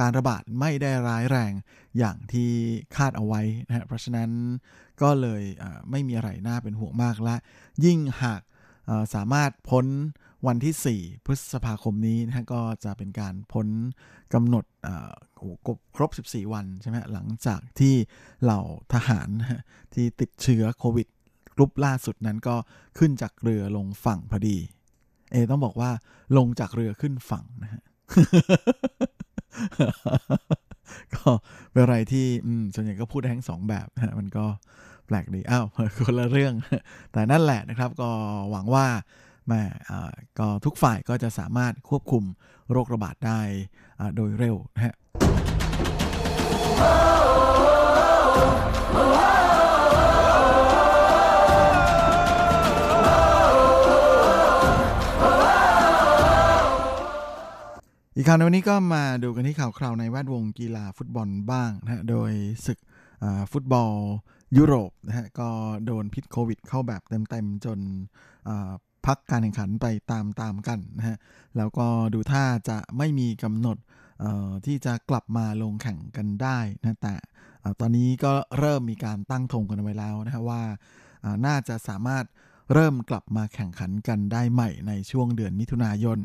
[0.00, 1.52] การระบาดไม่ได้ร้ายแรง
[1.98, 2.50] อย่างที่
[2.96, 4.30] คาดเอาไว้นะฮะเพราะฉะนั้น
[5.02, 5.42] ก็เลย
[5.90, 7.36] ไม่มีอะไรน่าเป็นห่วงมากและ
[7.84, 8.42] ยิ่งหาก
[9.14, 9.86] สามารถพ้น
[10.46, 13.68] วันที่ 4 พฤษภาคมนี้นะก็จะเป็นการพ้น
[14.34, 14.64] กำหนด
[15.96, 17.94] ครบ 14 วันใช่ไหมหลังจากที่
[18.42, 18.60] เหล่า
[18.92, 19.28] ทหาร
[19.94, 21.06] ที่ติดเชื้อโควิด
[21.56, 22.56] กลุ่มล่าสุดนั้นก็
[22.98, 24.56] ขึ้นจากเรือลงฝั่งพอดี
[25.32, 25.90] เอ ต้องบอกว่า
[26.36, 27.82] ลงจากเรือขึ้นฝั่งนะฮะ
[31.14, 31.28] ก็
[31.70, 32.26] เป็นอะไรที่
[32.74, 34.44] ส่วนใหญ่ก็พูดได้ทั้งสองแบบนะมันก็
[35.06, 35.66] แปปลกดี อ้าว
[36.06, 36.54] คนละเรื่อง
[37.12, 38.10] แต่นั่นแหละนะครับ ก็
[38.50, 38.86] หวังว่า
[39.48, 39.62] แม่
[40.38, 42.24] ก็ทุกฝ่ายก็จะสามารถควบคุม
[42.70, 43.40] โรคระบาดได้
[44.16, 44.94] โดยเร็วนะฮะ
[58.16, 62.32] อีกข่าวในวันนี้ก็มาดูกันที่ข่าวคราวในแวดวงกีฬาฟุตบอลบ้างนะฮะ โดย
[62.66, 62.78] ศึก
[63.52, 63.92] ฟุตบอล
[64.58, 65.48] ยุโรปนะฮะ ก็
[65.86, 67.78] โดนพิษโควิดเข้าแบบเต็มๆ จน
[69.06, 71.16] พักการแข่งขันไปตามๆกันนะฮะ
[71.56, 73.76] แล้วก็ดูท่าจะไม่มีกำหนด
[74.66, 77.14] ที่จะกลับมาลงแข่งกันได้นะแต่
[77.80, 80.62] ตอนนี้ก็เริ่มมีการตั้งธงกันไว้แล้วนะฮะว่า
[81.46, 82.24] น่าจะสามารถ
[82.72, 86.18] เริ่มกลับมาแข่งขันกันได้ใหม่ในช่วงเดือนมิถุนายน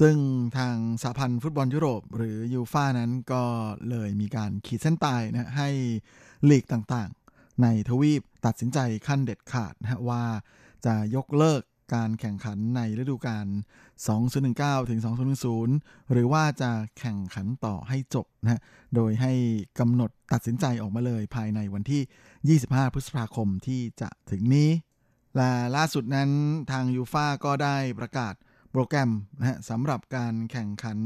[0.00, 0.16] ซึ่ง
[0.58, 3.44] ทางสหพันธ์ฟุตบอลยุโรป หรือยูฟ่านั้นก็
[3.90, 5.68] เลยมีการขีดเส้นตายนะให้
[6.50, 10.24] ลีกต่างๆ ในทวีปตัดสินใจขั้นเด็ดขาดนะว่า
[10.86, 11.62] จะยกเลิก
[11.94, 13.46] การแข่งขันในฤดูกาล
[14.18, 15.00] 2019 ถึง
[15.54, 18.60] 2010 หรือว่าจะแข่งขันต่อให้จบนะ
[18.94, 19.32] โดยให้
[19.78, 24.70] กำหนดตัดสินใจออกมาเลยภายในวันที่ 25 พฤษภาคมที่จะถึงนี้
[25.36, 26.30] และล่าสุดนั้น
[26.70, 28.34] ทางยูฟาก็ได้ประกาศ
[28.72, 30.98] โปรแกรมนะฮะสำหรับการแข่งขัน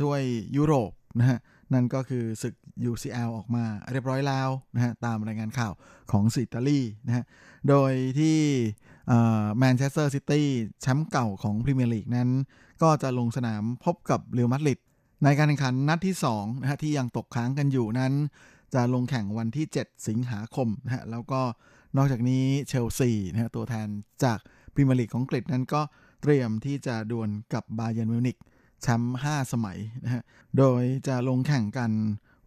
[0.00, 0.22] ถ้วย
[0.56, 1.38] ยุโรปนะฮะ
[1.72, 2.54] นั่นก็คือศึก
[2.90, 5.72] UCL ออกมาเรียบร้อยแล้วนะฮะตามรายงานข่าว
[6.12, 7.24] ของสื่ออิตาลีนะฮะ
[7.68, 8.38] โดยที่
[9.58, 10.46] แมนเชสเตอร์ซิตี้
[10.82, 12.28] แชมป์เก่าของพรีเมียร์ลีกนั้น
[12.82, 14.78] ก็จะลงสนามพบกับเรอัลมาดริด
[15.24, 18.12] ในการแข่งขันนัดที่2นะฮะที่ยังตกค้างกันอยู่นั้น
[18.74, 21.40] จะลงแข่งวันที่ 7 สิงหาคมนะฮะแล้วก็
[21.96, 23.88] นอกจากนี้เชลซีนะฮะตัวแทน
[24.24, 24.38] จาก
[24.74, 25.80] พรีเมียร์ลีกของอังกฤษนั้นก็
[26.22, 28.36] เตรียมที่จะดวลกับบาเยิร์นมิวนิก
[28.82, 30.22] แชมป์5สมัยนะฮะ
[30.58, 31.90] โดยจะลงแข่งกัน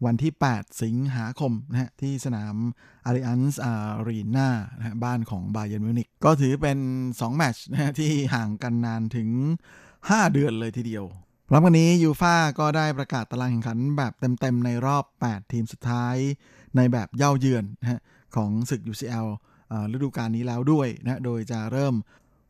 [0.05, 2.55] วันที่ 8 สิงหาคมนะฮะที่สนาม
[3.05, 3.73] อลิอันซ์อา
[4.07, 9.29] รีนานะฮะบ้านของบาเยิร์นมิวนิกก็ถือเป็น 2 แมตช์นะฮะที่ห่างกันนานถึง
[9.81, 11.05] 5 เดือนเลยทีเดียว
[11.49, 16.15] หลังจากนี้ยูฟาก็ได้ประกาศตารางแข่งขันแบบเต็ม ๆ ในรอบ 8 ทีมสุดท้าย
[16.75, 17.99] ในแบบเย่าเยือนนะฮะ
[18.35, 19.27] ของศึก UCL
[19.93, 21.95] ฤดูกาลนี้แล้วด้วยนะโดยจะเริ่ม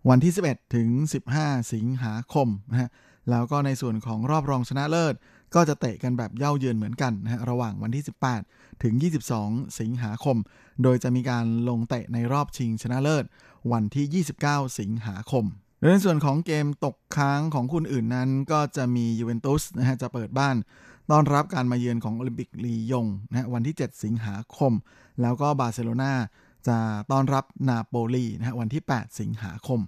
[0.10, 0.90] วันที่ 11 ถึง
[1.32, 2.90] 15 สิงหาคมนะฮะ
[3.30, 5.16] แล้วก็ในส่วนของรอบรองชนะเลิศ
[5.56, 8.04] ก็จะเตะกันแบบเย่าเยือนเหมือนกันนะฮะระหว่างวันที่
[8.42, 8.94] 18 ถึง
[9.36, 10.38] 22 สิงหาคม
[10.84, 13.26] โดยจะมีการลงเตะในรอบชิงชนะเลิศ
[13.72, 15.46] วันที่ 29 สิงหาคม
[15.82, 20.56] ในส่วนของเกมตกค้างของคู่อื่นนั้น ก็จะมียูเวนตุสนะฮะจะเปิดบ้าน
[21.12, 24.74] ต้อนรับการมาเยือนของโอลิมปิกลียงนะฮะวันที่ 7 สิงหาคม
[25.22, 26.14] แล้วก็บาร์เซโลนา
[26.68, 26.78] จะ
[27.12, 29.80] ต้อนรับนาโปลีนะฮะวันที่ 8 สิงหาคม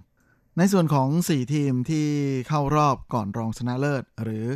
[0.58, 2.06] ในส่วนของ 4 ทีมที่
[2.48, 4.46] เข้ารอบก่อนรองชนะเลิศ หรือ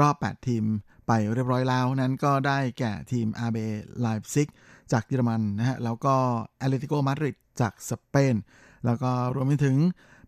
[0.00, 0.64] รอบ 8 ทีม
[1.06, 3.56] ไปเรียบร้อยแล้วนั้นก็ได้แก่ทีมอาร์เบ
[4.02, 4.48] ไลป์ซิก
[4.92, 6.14] จากเยอรมันนะฮะ แล้วก็
[6.58, 8.36] แอตเลติโกมาดริดจากสเปน
[8.84, 9.76] แล้วก็รวมไปถึง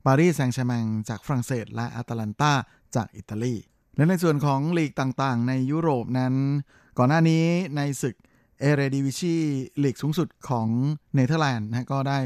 [0.06, 2.52] ปารีสแซงต์แชร์แมงจากฝรั่งเศส และอาตาลันตา
[2.96, 3.54] จากอิตาลี
[3.96, 6.34] และในส่วนของลีกต่างๆ ในยุโรปนั้น
[6.98, 7.44] ก่อนหน้านี้
[7.76, 8.16] ในศึก
[8.60, 9.36] เอเรดิวิซี
[9.82, 10.68] ลีกสูงสุดของ
[11.14, 12.18] เนเธอร์แลนด์นะก็ได้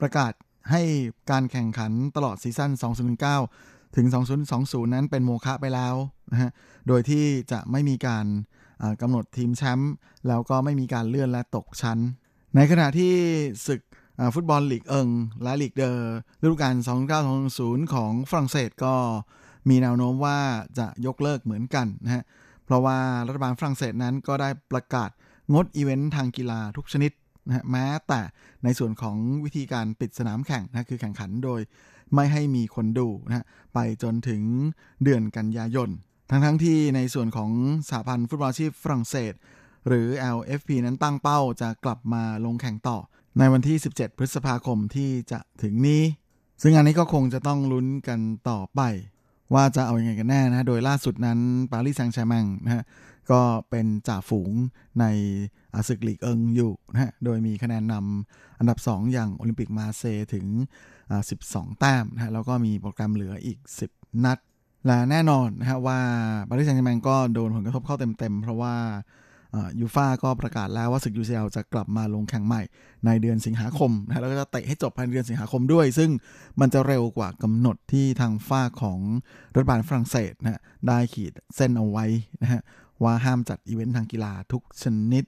[0.00, 0.32] ประกาศ
[0.70, 0.82] ให้
[1.30, 2.70] การแข่งขันตลอดซีซั่น
[3.34, 4.06] 2019 ถึง
[4.50, 5.94] 2020 นั้นเป็นโมฆะไปแล้ว
[6.32, 6.50] นะฮะ
[6.88, 8.26] โดยที่จะไม่มีการ
[9.00, 9.92] กำหนดทีมแชมป์
[10.28, 11.98] แล้วก็ไม่มีการเลื่อนและตกชั้น
[12.54, 13.14] ในขณะที่
[13.66, 13.80] ศึก
[14.34, 15.08] ฟุตบอลลีกเอิง
[15.42, 16.12] และลีกเดอร์
[16.42, 16.74] ฤดูกาล
[17.34, 18.94] 2019-20 ของฝรั่งเศสก็
[19.68, 20.38] มีแนวโน้มว่า
[20.78, 22.24] จะยกเลิกเหมือนกันนะฮะ
[22.64, 25.10] เพราะว่ารัฐบาลฝรั่งเศสนั้นก็ได้ประกาศ
[25.54, 27.12] งดอีเวนต์ทางกีฬาทุกชนิด
[27.48, 28.20] นะแม้แต่
[28.64, 31.60] ในส่วนของวิธีการปิดสนามแข่งนะคือแข่งขันโดย
[32.14, 33.44] ไม่ให้มีคนดูนะ
[33.74, 34.42] ไปจนถึง
[35.02, 35.90] เดือนกันยายน
[36.30, 37.50] ทั้งทั้งที่ในส่วนของ
[37.88, 39.32] สหพันธ์ฟุตบอลชีพฝรั่งเศส
[39.88, 42.98] หรือ LFP นั้นตั้งเป้าจะกลับมาลงแข่งต่อ
[43.38, 46.02] ในวันที่ 17 พฤษภาคมที่จะถึงนี้
[46.62, 48.20] ซึ่งอันนี้ก็คงจะต้องลุ้นกัน
[48.50, 48.80] ต่อไป
[49.54, 51.38] ว่าจะเอาอยัางไงกันแน่นะโดยล่าสุดนั้น
[51.72, 52.84] ปารีสแซงต์แชร์แมงนะฮะ
[53.32, 54.52] ก็เป็นจ่าฝูง
[55.00, 55.04] ใน
[55.74, 60.02] อาศึกลีกเอิงอยู่นะฮะ โดยมีคะแนนนำอันดับ 2 อย่างโอลิมปิกมาเซ
[60.34, 60.46] ถึง
[61.12, 63.58] 12 แต้มนะฮะ แล้วก็มีโปรแกรมเหลืออีก
[63.92, 64.38] 10 นัด
[64.86, 66.00] และแน่นอนนะฮะว่า
[66.48, 68.74] ปารีสแซงต์แมงก็โดนผลกระทบเข้าเต็มๆ เพราะว่า
[69.80, 72.62] ยูฟาก็ประกาศแล้วว่าศึกยูเอลจะกลับมาลงแข่งใหม่
[73.06, 76.10] ในเดือนสิงหาคมนะแล้วก็จะเตะให้จบภายในเดือนสิงหาคมด้วย ซึ่ง
[76.60, 78.98] มันจะเร็วกว่ากำหนดที่ทางฝ้าของ
[79.54, 82.06] รัฐบาลฝรั่งเศสนะได้ขีดเส้นเอาไว้
[82.42, 82.60] นะฮะ
[83.04, 85.24] ว่าห้ามจัดอีเวนต์ทางกีฬาทุกชนิด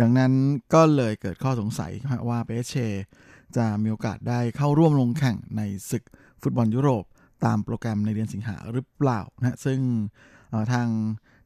[0.00, 0.32] ดังนั้น
[0.74, 1.92] ก็เลยเกิดข้อสงสัย
[2.28, 2.76] ว่าเปแอสเช
[3.56, 6.04] จะมีโอกาสได้เข้าร่วมลงแข่งในศึก
[6.42, 7.04] ฟุตบอลยุโรป
[7.44, 9.80] ตามโปรแกรมในเดือนสิงหาหรือเปล่านะซึ่ง
[10.72, 10.88] ทาง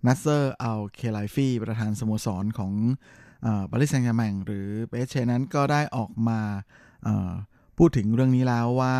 [0.06, 2.72] นัสเซอร์อัลเคไลฟีประธานสโมสรของ
[3.70, 6.40] ปารีสแซงต์แชร์แมงหรือเปแอสเชนั้นก็ได้ออกมา
[7.78, 8.96] พูดถึงเรื่องนี้แล้วว่า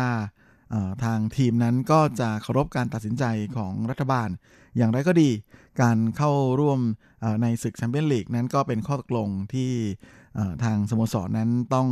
[1.03, 3.23] ทางทีมนั้นก็จะเคารพการตัดสินใจ
[3.57, 4.29] ของรัฐบาล
[4.77, 5.29] อย่างไรก็ดี
[5.81, 6.79] การเข้าร่วม
[7.41, 9.71] ในศึกแชมเปี้ยนลีกนั้นก็เป็นข้อตกลงที่
[10.63, 11.87] ทางสโมสรนั้นต้อง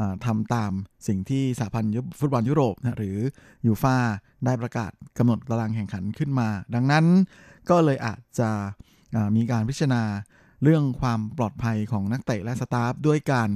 [0.00, 0.72] อทำตาม
[1.06, 3.18] สิ่งที่สหพันธ์ฟุตบอลยุโรปนะหรือ
[3.66, 3.96] ยูฟา
[4.44, 7.04] ได้ประกาศกำหนดตารางแข่งขันขึ้นมา ดังนั้น
[7.70, 8.50] ก็เลยอาจจะ
[9.36, 10.02] มีการพิจารณา
[10.62, 13.48] เรื่องความปลอดภัยของนักเตะและสตาฟด้วยการ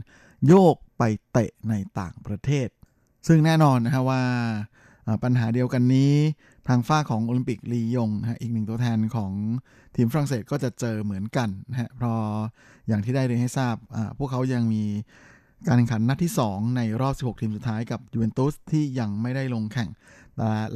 [0.46, 1.02] โยกไป
[1.32, 2.68] เตะในต่างประเทศ
[3.26, 4.22] ซึ่งแน่นอนนะฮะว่า
[5.22, 6.14] ปัญหาเดียวกันนี้
[6.68, 9.32] ทางฝ้าของโอลิมปิกลียงนะอีกหนึ่งตัวแทนของ
[9.96, 12.18] ทีมฝรั่งเศสก็จะเจอเหมือนกันนะฮะเพราะ
[12.88, 13.74] อย่างที่ได้เรียนให้ทราบ
[14.18, 14.84] พวกเขายังมี
[15.66, 19.90] การแข่งขันนัดที่ 2 ในรอบ 16 ทีมสุดท้ายกับยูเวนตุสที่ยังไม่ได้ลงแข่ง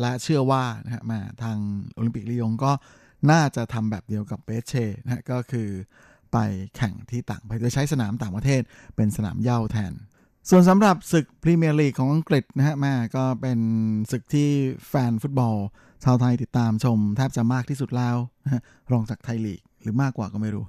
[0.01, 1.59] และเชื่อว่านะฮะมาทาง
[1.95, 2.72] โอลิมปิกลียงก็
[3.30, 5.68] น่าจะทำแบบเดียวกับเปเช่นะฮะก็คือ
[6.32, 6.38] ไป
[6.76, 8.62] แข่งที่ต่างประเทศใช้สนามต่างประเทศ
[8.97, 9.93] เป็นสนามเย่าแทน
[10.51, 13.59] ส่วนสำหรับศึกพรีเมียร์ลีกของอังกฤษนะฮะแหมก็เป็น
[14.11, 14.51] ศึกที่
[14.88, 15.57] แฟนฟุตบอล
[16.05, 18.16] ชาวไทยติดตามชม แทบจะมากที่สุดแล้ว
[18.93, 20.64] รองจากไทยลีกหรือมากกว่าก็ไม่รู้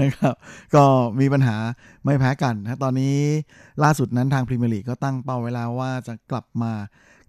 [0.00, 0.34] นะครับ
[0.74, 0.84] ก็
[1.20, 1.56] มีปัญหา
[2.04, 3.16] ไม่แพ้กันนะตอนนี้
[3.82, 6.72] ล่าสุดนั้นทางพรีเมียร์ลีกก็ตั้งเป้าไว้แล้วว่าจะกลับมา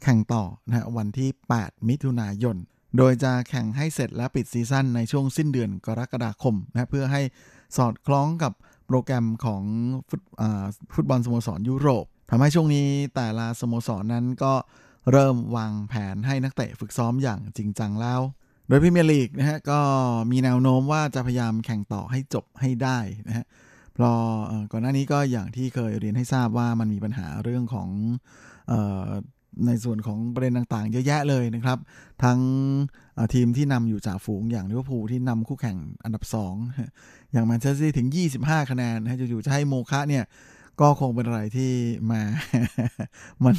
[0.04, 1.30] แข่งต่อนะวันที่
[1.60, 2.58] 8 มิถุนายน
[2.98, 7.22] โดยจะแข่งให้เสร็จและปิดซีซั่นในช่วงสิ้นเดือนกรกฎาคมนะเพื่อให้
[7.78, 8.54] สอดคล้องกับ
[8.92, 9.64] โปรแกรมของ
[10.10, 10.22] ฟุต
[10.96, 14.54] ฟุตบอลสโมสรยุโรปทำให้ช่วงนี้แต่ละสโมสรนนั้นก็
[15.12, 18.22] เริ่มวางแผนให้นักเตะฝึกซ้อมอย่างจริงจังแล้ว
[18.68, 19.80] โดยพรีเมียลีกนะฮะก็
[20.32, 23.46] มีแนวโน้มว่าจะพยายามแข่งต่อให้จบให้ได้นะฮะ
[23.94, 24.20] เพราะ
[24.72, 27.90] ก่อนหน้านี้ก็อย่างที่เคยเรียนให้ทราบว่ามันมีปัญหาเรื่องของ
[29.68, 31.78] ในส่วนของประเด็นต่างๆ เยอะแยะเลยนะครับ
[32.24, 32.40] ทั้ง
[33.34, 36.24] ทีมที่นำอยู่จ่าฝูงอย่างลิเวอร์พูลที่นำคู่แข่งอันดับ
[36.78, 38.08] 2 อย่างแมนเชสเตอร์ถึง
[38.40, 40.24] 25 คะแนนนะอยู่ๆจะให้โมฆะเนี่ย
[40.82, 41.72] ก็คงเป็นอะไรที่
[42.12, 42.22] มา
[43.46, 43.56] มัน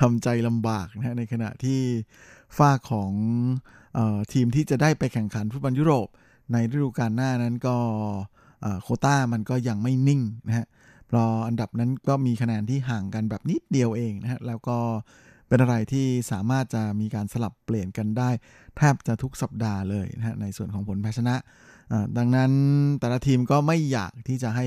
[0.00, 1.80] ทำใจลำบากนะในขณะที่
[2.56, 3.12] ฟากของ
[3.98, 6.08] ออทีมที่จะได้ไปแข่งขันฟุตบอลยุโรป
[6.52, 7.76] ในฤดูกาลหน้านั้นก็
[8.82, 10.66] โควต้ามันก็ยังไม่นิ่งนะฮะ
[11.14, 14.78] รออันดับนั้นก็มีคะแนนที่ห่างกันแบบนิดเดียวเองนะฮะแล้วก็
[15.48, 18.30] เป็นอะไรที่สามารถจะมีการสลับเปลี่ยนกันได้
[18.76, 21.36] แทบจะทุกสัปดาห์เลยนะฮะในส่วนของผลแพ้ชนะ
[22.16, 22.52] ดังนั้น
[23.00, 24.66] แต่ละทีมก็ไม่อยากที่จะให้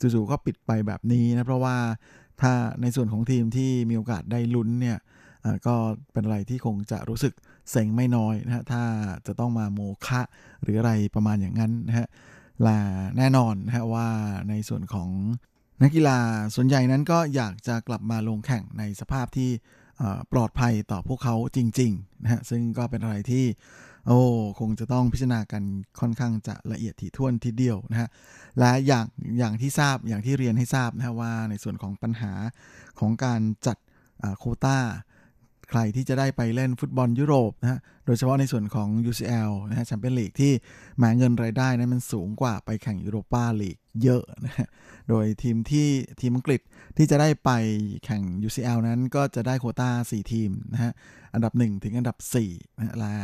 [0.00, 1.76] จู่ๆก็ปิดไปแบบนี้นะเพราะว่า
[2.40, 4.98] ถ้าในส่วนของทีมที่มีโอกาสได้ลุ้นเนี่ย
[5.66, 5.74] ก็
[6.12, 7.34] เป็นอะไรที่คงจะรู้สึก
[7.70, 8.82] เซ็งไม่น้อยนะฮะถ้า
[9.26, 10.20] จะต้องมาโมฆะ
[10.62, 12.06] หรืออะไรประมาณอย่างนั้นนะฮะ
[12.62, 12.78] และ
[13.16, 14.08] แน่นอนนะฮะว่า
[14.48, 15.08] ในส่วนของ
[15.82, 16.18] นักกีฬา
[16.54, 19.50] ส่วนใหญ่นั้นก็อยากจะกลับมาลงแข่งในสภาพที่
[20.32, 23.44] ปลอดภัยต่อพวกเขาจริงๆนะฮะซึ่งก็เป็นอะไรที่
[24.06, 24.20] โอ้
[24.60, 25.62] คงจะต้องพิจารณากัน
[26.00, 28.08] ค่อนข้างจะละเอียดถี่ถ้วนทีเดียวนะฮะ
[28.58, 29.06] และอย่าง
[29.38, 32.32] อย่างที่ทราบอย่างที่เรียนให้ทราบนะว่าในส่วนของปัญหา
[33.00, 33.76] ของการจัด
[34.38, 34.78] โคต้า
[35.74, 40.52] ใครที่จะได้ไปเล่นฟุตบอลยุโรปนะฮะ โดยเฉพาะในส่วนของ UCL นะฮะแชมเปี้ยนลีกที่
[40.98, 44.68] แม้เงินรายได้นั้นมันสูงกว่าไปแข่งยูโรปาลีกเยอะนะฮะ
[45.08, 45.88] โดยทีมที่
[46.20, 46.60] ทีมอังกฤษ
[46.96, 47.50] ที่จะได้ไป
[48.04, 50.92] แข่ง UCL นั้นก็จะได้โควต้า 4 ทีมนะฮะ
[51.34, 52.16] อันดับ 1 ถึงอันดับ
[52.48, 53.14] 4นะฮะละ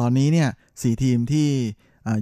[0.00, 0.48] ตอนนี้เนี่ย
[0.82, 1.48] สี่ทีมที่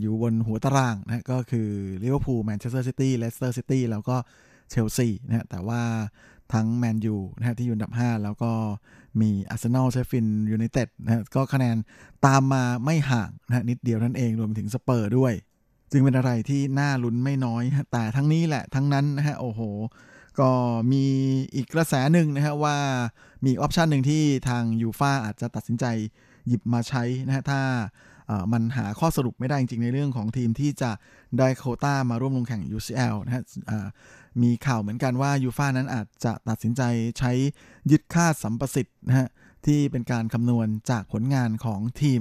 [0.00, 1.68] อยู่บนหัวตารางนะก็คือ
[2.02, 4.16] ลิเวอร์พูลแมนเชสเตอร์ซิตี้เลสเตอร์ซิตี้แล้วก็
[4.70, 5.82] เชลซีนะฮะแต่ว่า
[6.54, 8.52] ทั้งแมนยูนะฮะที่อยู่อันดับ 5 แล้วก็
[9.20, 11.76] มีอาร์เซนอลเชฟฟิลด์ยูไนเต็ดนะก็คะแนน
[12.26, 15.32] ตามมาไม่ห่างนะนิดเดียวนั่นเองรวมถึงสเปอร์ด้วย
[15.92, 19.60] จึงเป็นอะไรที่น่าลุ้นไม่น้อย แต่ทั้งนี้แหละทั้งนั้นนะฮะโอ้โห
[20.40, 20.50] ก็
[20.92, 21.04] มี
[21.54, 22.76] อีกกระแสหนึ่งนะฮะว่า
[23.44, 25.84] มีออปชันหนึ่งที่ทางยูฟาอาจจะตัดสินใจ
[26.48, 27.60] หยิบมาใช้นะฮะถ้า
[28.52, 30.90] มันหาข้อสรุปไม่ได้จริงๆ ในเรื่องของทีมที่จะ
[31.38, 33.42] ได้โคต้ามาร่วมลงแข่ง UCL นะฮะ
[34.42, 36.82] มีข่าวเหมือนกันว่ายูฟ่านั้นอาจจะตัดสินใจ
[37.18, 37.32] ใช้
[37.90, 39.28] ยึดค่าสัมประสิทธิ์นะฮะ
[39.66, 42.20] ที่เป็นการคำนวณจากผลงานของทีม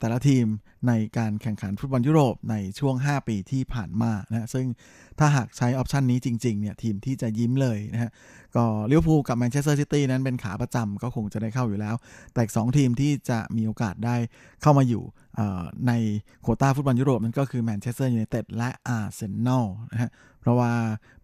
[0.00, 0.46] แต่ละทีม
[0.88, 4.66] ในการแข่งขันฟุตบอลยุโรปในช่วง 5 ปีที่ผ่านมานะซึ่ง
[5.18, 8.10] ถ้าหากใช้ option นี้จริงๆเนี่ยทีมที่จะยิ้มเลยนะฮะ
[8.56, 11.94] ก็ลิเวอร์พูลกับแมนเชสเตอร์ซิตี้นั้นเป็นขาประจำก็คงจะได้เข้าอยู่แล้ว
[12.34, 14.16] แต่สองทีมที่จะมีโอกาสได้
[14.62, 15.02] เข้ามาอยู่
[15.88, 15.92] ใน
[16.42, 20.10] โควต้าฟุตบอลยุโรปนั่นก็คือแมนเชสเตอร์ยูไนเต็ดและอาร์เซนอลนะฮะ
[20.40, 20.72] เพราะว่า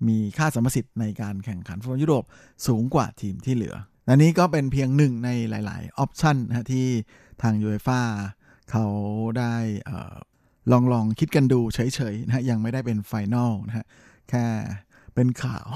[0.08, 2.24] มีค่าสัมประสิทธิ์ในการแข่งขันฟุตบอลยุโรป
[2.66, 3.74] สูงกว่าทีมที่เหลือ
[4.08, 6.86] อันนี้ก็เป็นเพียงหนึ่งในหลาย ๆ option นะที่
[7.42, 8.00] ทางยูเอฟ่า
[8.70, 8.86] เขา
[9.38, 9.54] ได้
[10.72, 13.86] ลองลองคิดกันดูเฉยๆนะฮะยังไม่ได้เป็น final นะฮะ
[14.28, 14.44] แค่
[15.14, 15.66] เป็นข่าว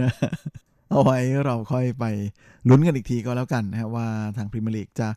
[0.00, 0.10] นะ
[0.90, 2.04] เอาไว้เราค่อยไป
[2.68, 4.06] ลุ้นกันอีกทีก็แล้วกันนะฮะว่า
[4.36, 5.08] ทางพรีเมียร์ลีกจะ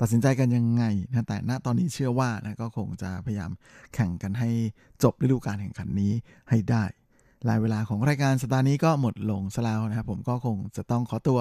[0.00, 3.50] ตัดสินใจกันยังไงนะแต่ณตอนนี้เชื่อว่านะก็คงจะพยายาม
[3.94, 4.50] แข่งกันให้
[5.02, 6.12] จบฤดูกาลแข่งขันนี้
[6.50, 6.84] ให้ได้
[7.48, 11.38] ลายเวลาของรายการสัปดาห์นี้ก็หมดลงซะแล้วนะครับผมก็คงจะต้องขอตัว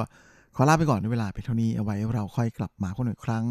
[0.56, 3.46] ขอลาไปก่อนในเวลาเพียงเท่านี้เอาไว้เราค่อยกลับมาพบอีกครั้ง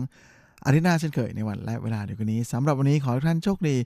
[0.64, 3.76] อาทิตย์หน้าเช่นเคยในวันและเวลาเดียวกันนี้สำหรับวันนี้ขอทุกท่านโชคดี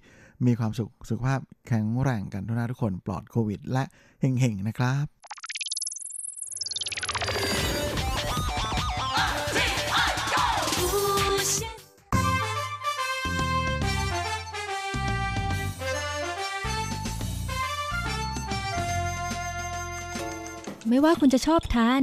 [0.46, 3.84] มีความสุขสุขภาพแข็งแรงกันทุกท่านทุกคนปลอดโควิด และ
[4.20, 5.06] เฮงๆนะครับ
[20.88, 22.02] ไม่ว่าคุณจะชอบทาน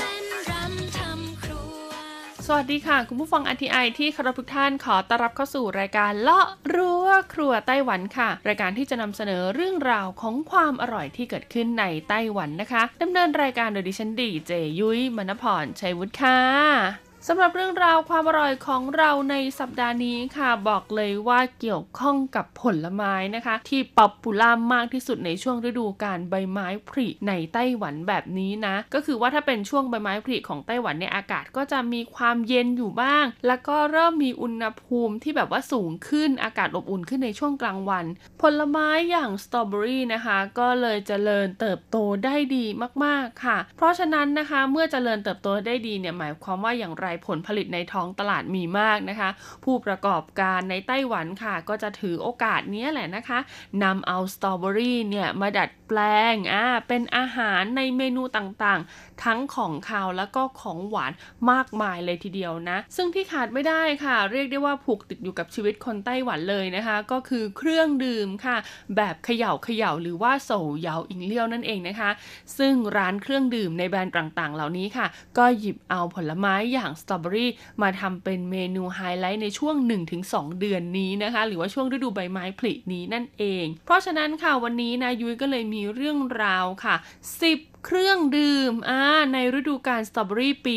[2.55, 38.05] วัสดีค่ะ คุณผู้ฟังอทีไอที่คารพทุกท่านขอต้อนรับเข้าสู่รายการเลาะรั้วครัวไต้หวันค่ะ รายการที่จะนำเสนอเรื่องราวของความอร่อยที่เกิดขึ้นในไต้หวันนะคะดำเนินรายการโดยดิฉันดีเจยุ้ยมณพรชัยวุฒิค่ะ สำหรับเรื่องราวความอร่อยของเราในสัปดาห์นี้ค่ะ บอกเลยว่าเกี่ยวข้องกับผลไม้นะคะ ที่ป๊อปปูล่ามากที่สุดในช่วงฤดูกาลใบไม้ผลิในไต้หวันแบบนี้นะ ก็คือว่าถ้าเป็นช่วงใบไม้ผลิของไต้หวันเนี่ยอากาศก็จะมีความเย็นอยู่บ้าง แล้วก็เริ่มมีอุณหภูมิที่แบบว่าสูงขึ้นอากาศอบอุ่นขึ้นในช่วงกลางวัน
[38.41, 42.65] ผลไม้อย่างสตรอเบอรี่นะคะ ก็เลยเจริญเติบโตได้ดี
[43.03, 49.29] มากๆค่ะ เพราะฉะนั้นนะคะเมื่อเจริญเติบโตได้ดีเนี่ยหมายความว่าอย่างไรผลผลิตในท้องตลาดมีมากนะคะ
[49.63, 53.39] ผู้ประกอบการในไต้หวันค่ะ ก็จะถือโอกาสนี้แหละนะคะ
[53.83, 55.99] นำเอาสตรอเบอรี่เนี่ยมาดัดแปล
[56.33, 58.79] งอ่าเป็นอาหารในเมนูต่าง
[59.25, 61.11] ทั้งของคาวแล้วก็ของหวาน
[61.51, 68.57] มากมายเลยทีเดียวนะ ซึ่งที่ขาดไม่ได้ค่ะ เรียกได้ว่าผูกติดอยู่กับชีวิตคนไต้หวันเลยนะคะ ก็คือเครื่องดื่มค่ะ
[68.95, 70.51] แบบเขย่าเขย่าหรือว่าโซ
[70.81, 72.09] เยาอิงเลี้ยวนั่นเองนะคะ
[72.57, 75.07] ซึ่งร้านเครื่องดื่มในแบรนด์ต่างๆ เหล่านี้ค่ะ
[75.37, 77.51] ก็หยิบเอาผลไม้อย่างสตรอเบอรี่
[77.81, 79.75] มาทำเป็นเมนูไฮไลท์ในช่วง
[80.17, 86.95] 1-2 เดือนนี้นะคะ หรือว่าช่วงฤดูใบไม้ผลินี้นั่นเอง เพราะฉะนั้นค่ะวันนี้นะยุ้ยก็เลยมีเรื่องราวค่ะ
[87.41, 89.01] 10 เครื่องดื่มอ่า
[89.33, 90.75] ในฤดูกาลสตรอเบอรี่ปี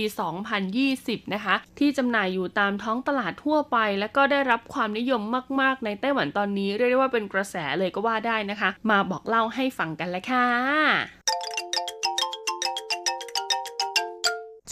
[0.66, 5.22] 2020 นะคะ ที่จำหน่ายอยู่ตามท้องตลาดทั่วไป และก็ได้รับความนิยม
[5.60, 10.46] มาก ๆ ในไต้หวันตอนนี้ เรียกได้ว่าเป็นกระแสเลยก็ว่าได้นะคะ มาบอกเล่าให้ฟังกันเลยค่ะ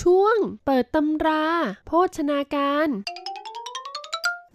[0.03, 1.45] ช่วงเปิดตำรา
[1.87, 2.89] โภชนาการ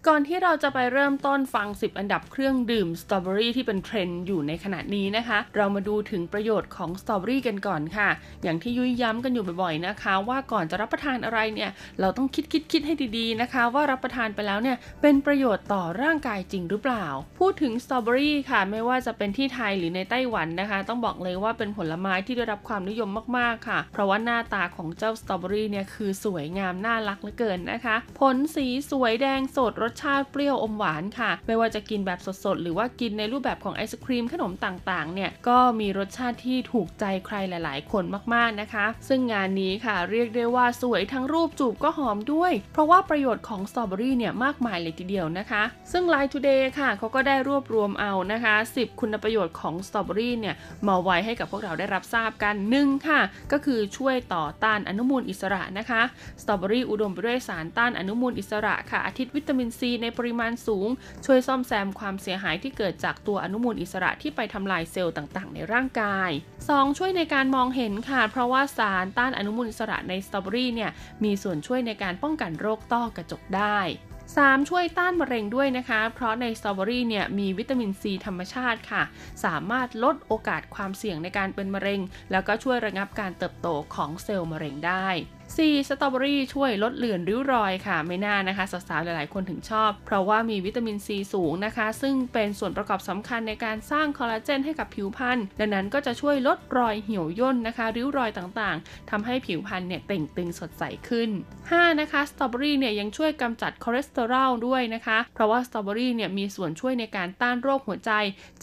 [0.08, 8.10] ก่อนที่เราจะไปเริ่มต้นฟัง 10 อันดับเครื่องดื่มสตรอเบอรี่ที่เป็นเทรนด์อยู่ในขณะนี้นะคะ เรามาดูถึงประโยชน์ของสตรอเบอรี่กันก่อนค่ะ
[8.43, 11.70] อย่างที่ยุ้ยย้ำกันอยู่บ่อยๆนะคะ ว่าก่อนจะรับประทานอะไรเนี่ย
[12.00, 17.06] เราต้องคิดคิดคิดให้ดีๆนะคะ ว่ารับประทานไปแล้วเนี่ยเป็นประโยชน์ต่อร่างกายจริงหรือเปล่า
[17.39, 48.55] พูดถึงสตรอเบอรี่ค่ะ ไม่ว่าจะเป็นที่ไทยหรือในไต้หวันนะคะ ต้องบอกเลยว่าเป็นผลไม้ที่ได้รับความนิยมมากๆค่ะ เพราะว่าหน้าตาของเจ้าสตรอเบอรี่เนี่ยคือสวยงามน่ารักเหลือเกินนะคะ ผลสีสวยแดงสดรสชาติเปรี้ยวอมหวานค่ะ ไม่ว่าจะกินแบบสดๆ หรือว่ากินในรูปแบบของไอศครีมขนมต่างๆ เนี่ยก็มีรสชาติที่ถูกใจใครหลายๆ คนมากๆนะคะ ซึ่งงานนี้ค่ะเรียกได้ว่าสวยทั้งรูปจูบก็หอมด้วย เพราะว่าประโยชน์ของสตรอเบอรี่เนี่ยมากมายเลยทีเดียวนะคะ ซึ่ง Line Today ค่ะเขาก็ได้รวบรวมเอานะคะ
[48.77, 50.55] 10 คุณประโยชน์ของสตรอเบอรี่เนี่ย
[50.88, 53.21] มาไว้ให้กับพวกเราได้รับทราบกันหนึ่งค่ะ
[53.51, 56.01] ก็คือช่วยต่อต้านอนุมูลอิสระนะคะ
[56.41, 60.89] สตรอเบอรี่อุดมไปด้วยสารต้านอนุมูลอิสระค่ะอาทิตย์วิตามินซีในปริมาณสูง
[61.25, 66.30] ช่วยซ่อมแซมความเสียหายที่เกิดจากตัวอนุมูลอิสระที่ไปทำลายเซลล์ต่างๆ ในร่างกาย
[66.63, 66.97] 2.
[66.97, 70.91] ช่วยในการมองเห็นค่ะ เพราะว่าสารต้านอนุมูลอิสระในสตรอเบอรี่เนี่ย
[71.23, 73.80] มีส่วนช่วยในการป้องกันโรคต้อกระจกได้
[74.25, 74.69] 3.
[74.69, 79.03] ช่วยต้านมะเร็งด้วยนะคะ เพราะในสตรอเบอรี่เนี่ยมีวิตามินซีธรรมชาติค่ะ
[79.45, 82.01] สามารถลดโอกาสความเสี่ยงในการเป็นมะเร็ง
[82.32, 85.09] แล้วก็ช่วยระงับการเติบโตของเซลล์มะเร็งได้
[85.56, 85.88] 4.
[85.89, 101.30] สตรอเบอรี่ช่วยลดเลือนริ้วรอยค่ะไม่น่านะคะสาวๆหลายๆ คนถึงชอบ เพราะว่ามีวิตามินซีสูงนะคะ ซึ่งเป็นส่วนประกอบสำคัญในการสร้างคอลลาเจนให้กับผิวพรรณดังนั้นก็จะช่วยลดรอยเหี่ยวย่นนะคะ ริ้วรอยต่างๆทำให้ผิวพรรณเนี่ยเต่งตึงสดใสขึ้น
[101.66, 102.02] 5.
[102.02, 108.12] นะคะสตรอเบอรี่เนี่ยยังช่วยกำจัดคอเลสเตอรอลด้วยนะคะ เพราะว่าสตรอเบอรี่เนี่ยมีส่วนช่วยในการต้านโรคหัวใจ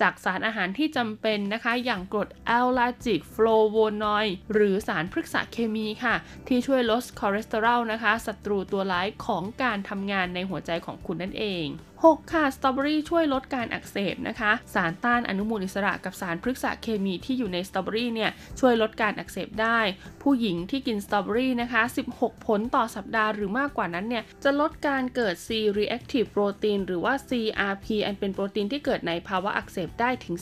[0.01, 6.15] จากสารอาหารที่จำเป็นนะคะ อย่างกรดเอลลาจิกฟลาโวนอยด์หรือสารพฤกษเคมีค่ะ
[6.49, 11.67] ที่ช่วยวยลดคอเลสเตอรอลนะคะศัตรูตัวร้ายของการทำงานในหัวใจของคุณนั่นเอง
[12.05, 18.31] 6 ค่ะ สตรอเบอรี่ช่วยลดการอักเสบนะคะ สารต้านอนุมูลอิสระกับสารพฤกษเคมีที่อยู่ในสตรอเบอรี่เนี่ย
[18.61, 19.79] ช่วยลดการอักเสบได้
[20.23, 21.83] ผู้หญิงที่กินสตรอเบอรี่นะคะ
[22.15, 25.49] 16 ผลต่อสัปดาห์หรือมากกว่านั้นเนี่ยจะลดการเกิด C
[25.79, 30.35] reactive protein หรือว่า CRP อันเป็นโปรตีนที่เกิดในภาวะอักเสบได้ถึง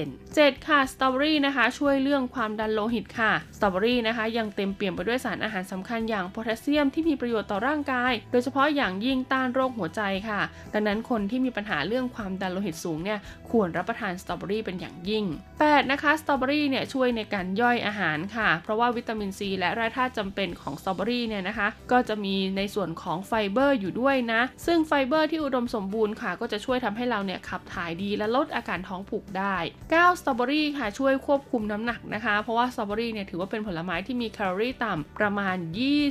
[0.00, 10.42] 14% 7 ค่ะ สตรอเบอรี่นะคะ ช่วยเรื่องความดันโลหิตค่ะ สตรอเบอรี่นะคะ ยังเต็มเปี่ยมไปด้วยสารอาหารสำคัญอย่างโพแทสเซียมที่มีประโยชน์ต่อร่างกาย โดยเฉพาะอย่างยิ่งต้านโรคหัวใจค่ะ
[10.74, 13.18] ดังนั้นคนที่มีปัญหาเรื่องความดันโลหิตสูงเนี่ย
[13.50, 15.24] ควรรับประทานสตรอเบอรี่เป็นอย่างยิ่ง
[15.58, 29.56] 8 นะคะสตรอเบอรี่เนี่ยช่วยในการย่อยอาหารค่ะ เพราะว่าวิตามินซีและแร่ธาตุจำเป็นของสตรอเบอรี่เนี่ยนะคะ ก็จะมีในส่วนของไฟเบอร์อยู่ด้วยนะ ซึ่งไฟเบอร์ที่อุดมสมบูรณ์ค่ะ ก็จะช่วยทำให้เราเนี่ยขับถ่ายดีและลดอาการท้องผูกได้
[29.90, 35.56] 9 สตรอเบอรี่ค่ะช่วยควบคุมน้ำหนักนะคะ เพราะว่าสตรอเบอรี่เนี่ยถือว่าเป็นผลไม้ที่มีแคลอรี่ต่ำประมาณ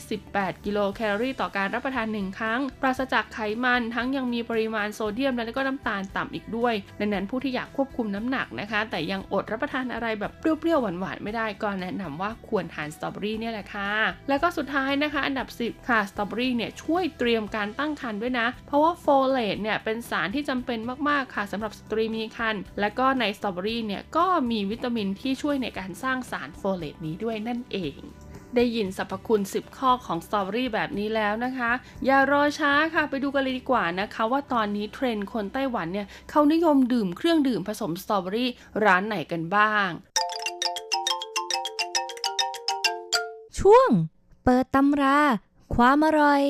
[0.06, 13.92] 28 กิโลแคลอรี่ต่อการรับประทาน 1 ครั้ง ปราศจากไขมันทั้งยังมีปริมาณโซเดียมและก็น้ำตาลต่ำอีกด้วย ดังนั้นผู้ที่อยากควบคุมน้ำหนักนะคะ แต่ยังอดรับประทานอะไรแบบเปรี้ยวๆหวานๆไม่ได้ก็แนะนำว่าควรทานสตรอเบอรี่เนี่ยแหละค่ะ
[14.30, 20.80] แล้วก็สุดท้ายนะคะ อันดับ 10 ค่ะสตรอเบอรี่เนี่ยช่วยเตรียมการตั้งครรภ์ด้วยนะ เพราะว่าโฟเลตเนี่ยเป็นสารที่จำเป็น
[21.10, 28.02] มากๆค่ะสำหรับสตรีมีครรภ์และก็ในสตรอเบอรี่เนี่ยก็มีวิตามินที่ช่วยในการสร้างสารโฟเลตนี้ด้วยนั่นเอง
[28.56, 31.72] ได้ยินสรรพคุณ 10 ข้อของสตรอเบอรี่แบบนี้แล้วนะคะ
[32.06, 38.50] อย่ารอช้าค่ะไปดูกันเลยดีกว่านะคะว่าตอนนี้เทรนด์คนไต้หวันเนี่ยเขานิยมดื่มเครื่องดื่มผสมสตรอเบอรี่
[38.86, 39.90] ร้านไหนกันบ้าง
[43.60, 43.90] ช่วง
[44.44, 45.20] เปิดตำรา
[45.76, 46.44] ความอร่อย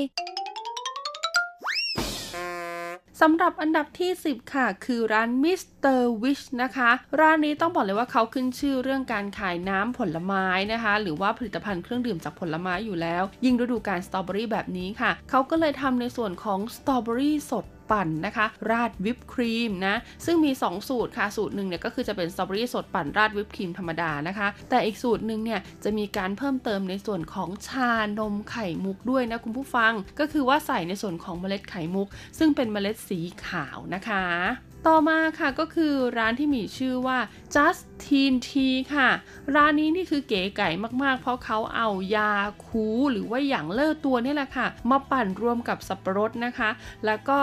[3.26, 6.00] สำหรับอันดับที่ 10 ค่ะ คือร้าน Mr.
[6.24, 32.08] Wish นะคะ ร้านนี้ต้องบอกเลยว่าเขาขึ้นชื่อเรื่องการขายน้ำผลไม้นะคะ หรือว่าผลิตภัณฑ์เครื่องดื่มจากผลไม้อยู่แล้ว ยิ่งฤดูกาลสตรอเบอรี่แบบนี้ค่ะ เขาก็เลยทำในส่วนของสตรอเบอรี่สด ปั่นนะคะ ราดวิปครีมนะ ซึ่งมี 2 สูตรค่ะ สูตรหนึ่งเนี่ยก็คือจะเป็นสตรอเบอรี่สดปั่นราดวิปครีมธรรมดานะคะ แต่อีกสูตรหนึ่งเนี่ยจะมีการเพิ่มเติมในส่วนของชานมไข่มุกด้วยนะคุณผู้ฟัง ก็คือว่าใส่ในส่วนของเมล็ดไข่มุก
[32.40, 37.20] ซึ่งเป็นเมล็ดสีขาวนะคะ ต่อมาค่ะก็คือร้านที่มีชื่อว่า
[37.56, 39.10] Justin Tea ค่ะ
[39.56, 40.70] ร้านนี้นี่คือเก๋ไก่
[41.04, 42.34] มากๆ เพราะเขาเอายา
[42.66, 46.70] คูหรือว่าอย่างเลอตัวนี่แหละค่ะ มาปั่นรวมกับสับปะรดนะคะ
[47.06, 47.40] แล้วก็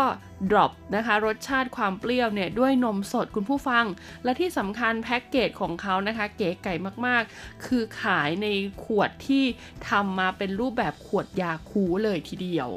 [0.50, 3.84] ดรอปนะคะ รสชาติความเปรี้ยวเนี่ย ด้วยนมสดคุณผู้ฟัง
[4.24, 6.74] และที่สำคัญแพ็กเกจของเขานะคะ เก๋ไก่
[7.06, 8.46] มากๆ คือขายใน
[8.84, 9.44] ขวดที่
[9.88, 12.70] ทำมาเป็นรูปแบบขวดยาคูเลยทีเดียว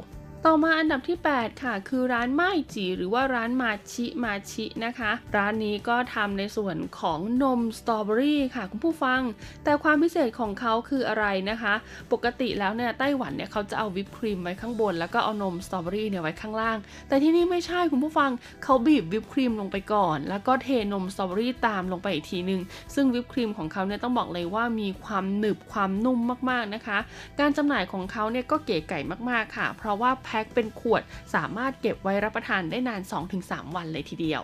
[0.48, 2.42] ต่อมาอันดับที่ 8 ค่ะ คือร้านไม
[2.74, 9.22] จีหรือว่าร้านมาชิมาชินะคะ ร้านนี้ก็ทำในส่วนของนมสตรอเบอรี่ค่ะคุณผู้ฟัง
[9.64, 11.74] แต่ความพิเศษของเขาคืออะไรนะคะ
[12.12, 16.78] ปกติแล้วเนี่ยไต้หวันเนี่ยเขาจะเอาวิปครีมไว้ข้างบน แล้วก็เอานมสตรอเบอรี่เนี่ยไว้ข้างล่าง
[17.08, 18.32] แต่ที่นี่ไม่ใช่คุณผู้ฟัง
[18.64, 22.62] เขาบีบวิปครีมลงไปก่อน แล้วก็เทนมสตรอเบอรี่ตามลงไปอีกทีนึง
[22.96, 26.20] ซึ่งวิปครีมของเขาเนี่ยต้องบอกเลยว่ามีความหนึบความนุ่ม
[26.50, 26.98] มากๆนะคะ
[27.40, 31.02] การจำหน่ายของเขาเนี่ยก็เก๋ไก่มากๆค่ะ เพราะว่าแคเป็นขวด
[31.36, 33.02] สามารถเก็บไว้รับประทานได้นาน
[33.40, 34.44] 2-3 วันเลยทีเดียว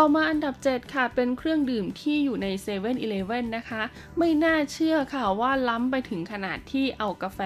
[0.00, 3.82] ต่อมาอันดับ 7 ค่ะ เป็นเครื่องดื่มที่อยู่ใน7 e เ e ่ e อนะคะ
[4.18, 7.40] ไม่น่าเชื่อค่ะว่าล้ำไปถึงขนาดที่เอากาแฟ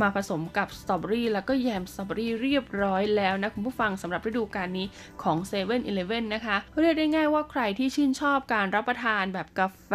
[0.00, 4.86] มาผสมกับสตรอเบอรี่แล้วก็แยมสตรอเบอรี่เรียบร้อยแล้วนะ คุณผู้ฟังสำหรับฤดูกาลนี้
[5.22, 5.74] ของ7 e เ e
[6.16, 9.92] ่ e นะคะ เรียกได้ง่ายว่าใครที่ชื่นชอบการรับประทานแบบกาแฟ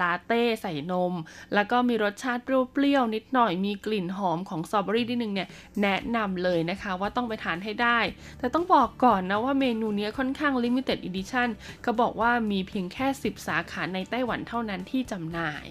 [0.00, 1.12] ลาเต้ใส่นม
[1.54, 5.48] แล้วก็มีรสชาติเปรี้ยวๆนิดหน่อยมีกลิ่นหอมของสตรอเบอรี่นิดนึงเนี่ย
[5.82, 7.98] แนะนำเลยนะคะว่าต้องไปทานให้ได้
[8.38, 15.66] แต่ต้องบอกก่อนนะว่าเมนูนี้ค่อนข้าง limited edition เขาบอกว่ามีเพียงแค่ 10 สาขาในไต้หวันเท่านั้นที่จำหน่าย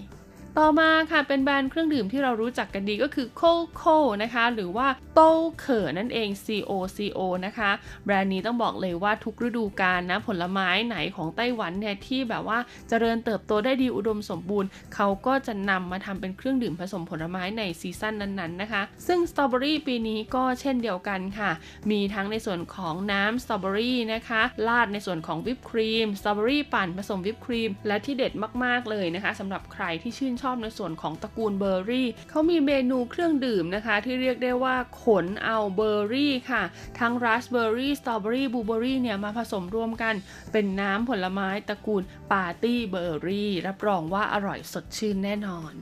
[0.59, 3.41] ต่อมาค่ะเป็นแบรนด์เครื่องดื่มที่เรารู้จักกันดีก็คือโค
[3.75, 5.21] โค่นะคะ หรือว่าโต
[5.59, 7.71] เขอนั่นเอง COCO นะคะ
[8.05, 21.51] แบรนด์นี้ต้องบอกเลยว่าทุกฤดูกาลนะผลไม้ไหนของไต้หวันเนี่ยที่แบบว่าเจริญเติบโตได้ดีอุดมสมบูรณ์ เขาก็จะนำมาทำเป็นเครื่องดื่มผสมผลไม้ในซีซั่นนั้นๆนะคะ ซึ่งสตรอเบอรี่ปีนี้ก็เช่นเดียวกันค่ะ
[21.91, 28.33] มีทั้งในส่วนของน้ำสตรอเบอรี่นะคะราดในส่วนของวิปครีมสตรอเบอรี่ปั่นผสมวิปครีมและที่เด็ด
[28.63, 36.63] มากๆเลยนะคะสำหรับใครที่ชื่นชอบในส่วนของตระกูลเบอร์รี่เขามีเมนูเครื่องดื่มนะคะ ที่เรียกได้ว่าขนเอาเบอร์รี่ค่ะ
[36.99, 40.15] ทั้งราสเบอร์รี่สตรอเบอรี่บลูเบอร์รี่เนี่ยมาผสมรวมกัน
[40.51, 45.73] เป็นน้ำผลไม้ตระกูลปาร์ตี้เบอร์รี่รับรองว่าอร่อยสดชื่นแน่นอน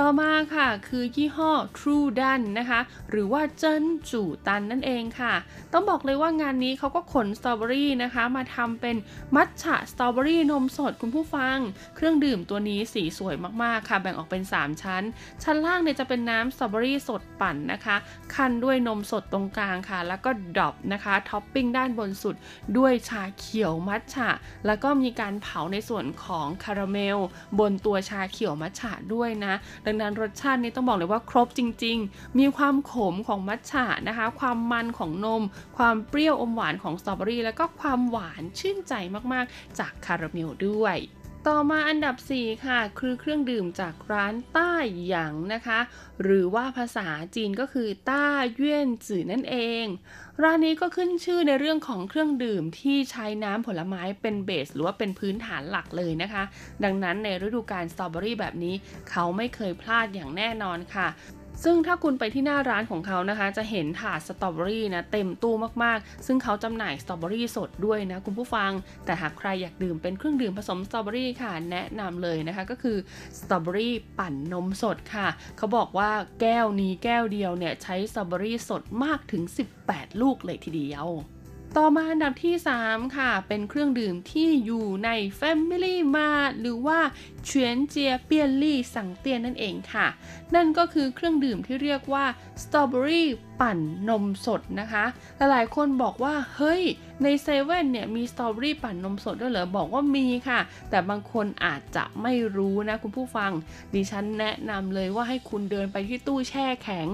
[0.00, 2.80] ต่อมาค่ะคือยี่ห้อ True Dan นะคะ
[3.10, 5.34] หรือว่าเจิ้นจู่ตันนั่นเองค่ะ
[5.72, 8.96] ต้องบอกเลยว่างานนี้เขาก็ขนสตรอเบอรี่นะคะ มาทำเป็น
[9.36, 11.58] มัทฉะสตรอเบอรี่นมสดคุณผู้ฟัง
[11.96, 15.02] เครื่องดื่มตัวนี้สีสวยมากๆค่ะ แบ่งออกเป็น 3 ชั้น
[15.42, 17.96] ชั้นล่างเนี่ยจะเป็นน้ำสตรอเบอรี่สดปั่นนะคะ
[18.34, 22.34] คั้นด้วยนมสดตรงกลางค่ะ แล้วก็drop นะคะท็อปปิ้งด้านบนสุด
[22.76, 24.30] ด้วยชาเขียวมัทฉะ
[24.66, 27.18] แล้วก็มีการเผาในส่วนของคาราเมล
[27.58, 29.54] บนตัวชาเขียวมัทฉะด้วยนะ
[29.86, 35.42] ดังนั้นรสชาตินี้ต้องบอกเลยว่าครบจริง ๆ มีความขมของมัทฉะนะคะ ความมันของนม
[35.76, 38.94] ความเปรี้ยวอมหวานของสตรอเบอรี่แล้วก็ความหวานชื่นใจ
[39.32, 40.96] มากๆ จากคาราเมลด้วย
[41.50, 44.70] ต่อมาอันดับ 4 ค่ะ คือเครื่องดื่มจากร้านต้า
[45.06, 45.80] หยางนะคะ
[46.22, 49.84] หรือว่าภาษาจีนก็คือต้าเยี่ยนจื่อนั่นเอง
[50.42, 56.42] ร้านนี้ก็ขึ้นชื่อในเรื่องของเครื่องดื่มที่ใช้น้ำผลไม้เป็นเบส หรือว่าเป็นพื้นฐานหลักเลยนะคะ
[56.84, 58.74] ดังนั้นในฤดูกาลสตรอเบอรี่แบบนี้
[59.10, 61.08] เขาไม่เคยพลาดอย่างแน่นอนค่ะ
[61.64, 68.70] ซึ่งถ้าคุณไปที่หน้าร้านของเขานะคะ จะเห็นถาดสตรอเบอรี่นะเต็มตู้มากๆ ซึ่งเขาจำหน่ายสตรอเบอรี่สดด้วยนะคุณผู้ฟัง
[69.04, 72.96] แต่หากใครอยากดื่มเป็นเครื่องดื่มผสมสตรอเบอรี่ค่ะ แนะนำเลยนะคะก็คือ
[73.40, 79.42] สตรอเบอรี่ปั่นนมสดค่ะ เขาบอกว่าแก้วนี้แก้วเดียวเนี่ยใช้สตรอเบอรี่สดมากถึง
[79.82, 81.08] 18 ลูกเลยทีเดียว
[81.80, 85.10] ต่อมาอันดับที่ 3 ค่ะ เป็นเครื่องดื่มที่อยู่ใน
[85.40, 86.98] Family Mart หรือว่า
[87.44, 90.06] 全家便利商店นั่นเองค่ะ
[90.54, 92.24] นั่นก็คือเครื่องดื่มที่เรียกว่า
[92.62, 93.28] สตรอเบอรี่
[93.60, 95.04] ปั่นนมสดนะคะ
[95.36, 96.82] หลายๆคนบอกว่า เฮ้ย
[97.22, 100.60] ในเซเว่นเนี่ยมีสตรอเบอรี่ปั่นนมสดด้วยเหรอ บอกว่ามีค่ะ
[100.90, 103.50] แต่บางคนอาจจะไม่รู้นะคุณผู้ฟัง
[103.94, 107.08] ดิฉันแนะนำเลยว่าให้คุณเดินไปที่ตู้แช่แข็ง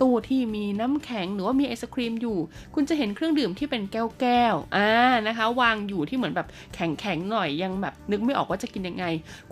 [0.00, 2.38] ตู้ที่มีน้ำแข็งหรือว่ามีไอศครีมอยู่
[2.74, 4.90] คุณจะเห็นเครื่องดื่มที่เป็นแก้วๆอ่า
[5.26, 9.04] นะคะ วางอยู่ที่เหมือนแบบแข็งๆหน่อยยังแบบนึกไม่ออกว่าจะกินยังไง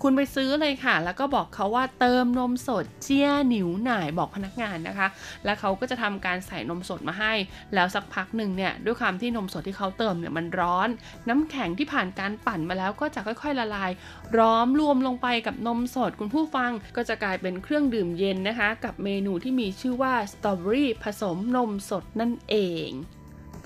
[0.03, 5.09] คุณไปซื้อเลยค่ะ แล้วก็บอกเขาว่าเติมนมสดเจียหนิวหน่ายบอกพนักงานนะคะ
[5.45, 7.33] แล้วเขาก็จะทำการใส่นมสดมาให้
[7.75, 10.89] แล้วสักพักหนึ่งเนี่ยด้วยความที่นมสดที่เขาเติมเนี่ยมันร้อน
[11.29, 13.91] น้ำแข็งที่ผ่านการปั่นมาแล้วก็จะค่อย ๆ ละลาย
[14.39, 22.57] ร้อมรวมลงไปกับนมสดคุณผู้ฟังก็จะกลายเป็นเครื่องดื่มเย็นนะคะ กับเมนูที่มีชื่อว่าสตรอเบอรี่ผสมนมสดนั่นเอ
[22.89, 22.91] ง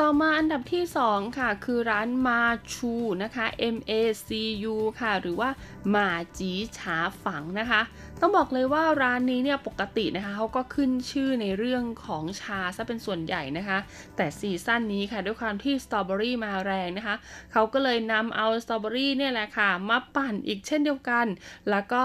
[0.02, 2.42] ต่อมาอันดับที่ 2 ค่ะ คือร้านมา
[2.74, 2.92] ชู
[3.22, 3.92] นะคะ M A
[4.26, 4.28] C
[4.74, 5.50] U ค่ะ หรือว่า
[5.94, 6.08] มา
[6.38, 7.80] จีฉาฝังนะคะ
[8.20, 13.78] ต้องบอกเลยว่าร้านนี้เนี่ยปกตินะคะเขาก็ขึ้นชื่อในเรื่องของชาซะเป็นส่วนใหญ่นะคะ
[14.16, 17.16] แต่ season นี้ค่ะด้วยความที่สตรอเบอรี่มาแรงนะคะ
[17.52, 21.26] เขาก็เลยนำเอาสตรอเบอรี่เนี่ยแหละค่ะมาปั่นอีกเช่นเดียวกัน
[21.70, 22.02] แล้วก็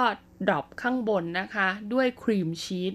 [0.47, 2.93] drop ข้างบนนะคะ ด้วยครีมชีส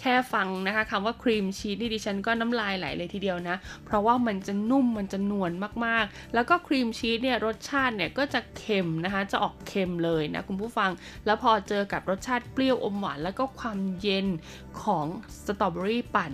[0.00, 5.52] แค่ฟังนะคะคำว่าครีมชีสนี่ดิฉันก็น้ำลายไหลเลยทีเดียวนะ เพราะว่ามันจะนุ่มมันจะนวล
[5.84, 10.90] มากๆ แล้วก็ครีมชีสเนี่ยรสชาติเนี่ยก็จะเค็มนะคะ จะออกเค็มเลยนะคุณผู้ฟัง
[11.26, 14.26] แล้วพอเจอกับรสชาติเปรี้ยวอมหวาน แล้วก็ความเย็น
[14.82, 15.06] ของ
[15.46, 16.32] สตรอเบอรี่ปั่น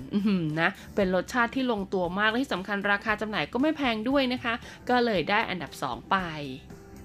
[0.60, 4.54] นะเป็นรสชาติที่ลงตัวมากและที่สำคัญราคาจำหน่ายก็ไม่แพงด้วยนะคะ
[4.88, 6.16] ก็เลยได้อันดับ 2 ไป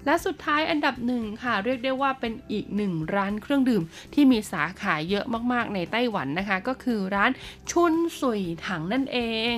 [0.06, 3.82] และสุดท้ายอันดับหนึ่งค่ะ เรียกได้ว่าเป็นอีกหนึ่งร้านเครื่องดื่ม
[4.14, 7.30] ที่มีสาขาเยอะมากๆในไต้หวันนะคะ ก็คือร้าน
[7.70, 9.18] ชุนสุยถังนั่นเอ
[9.54, 9.56] ง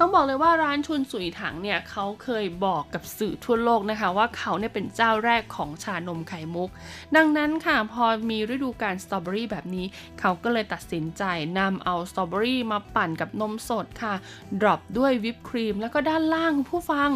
[0.00, 6.70] ต้องบอกเลยว่าร้านชุนสุยถังเนี่ยเขาเคยบอกกับสื่อทั่วโลกนะคะ ว่าเขาเนี่ยเป็นเจ้าแรกของชานมไข่มุก
[7.16, 9.86] ดังนั้นค่ะพอมีฤดูกาลสตรอเบอรี่แบบนี้
[10.20, 11.22] เขาก็เลยตัดสินใจ
[11.58, 14.14] นำเอาสตรอเบอรี่มาปั่นกับนมสดค่ะ
[14.60, 17.10] drop ด้วยวิปครีม แล้วก็ด้านล่างผู้ฟัง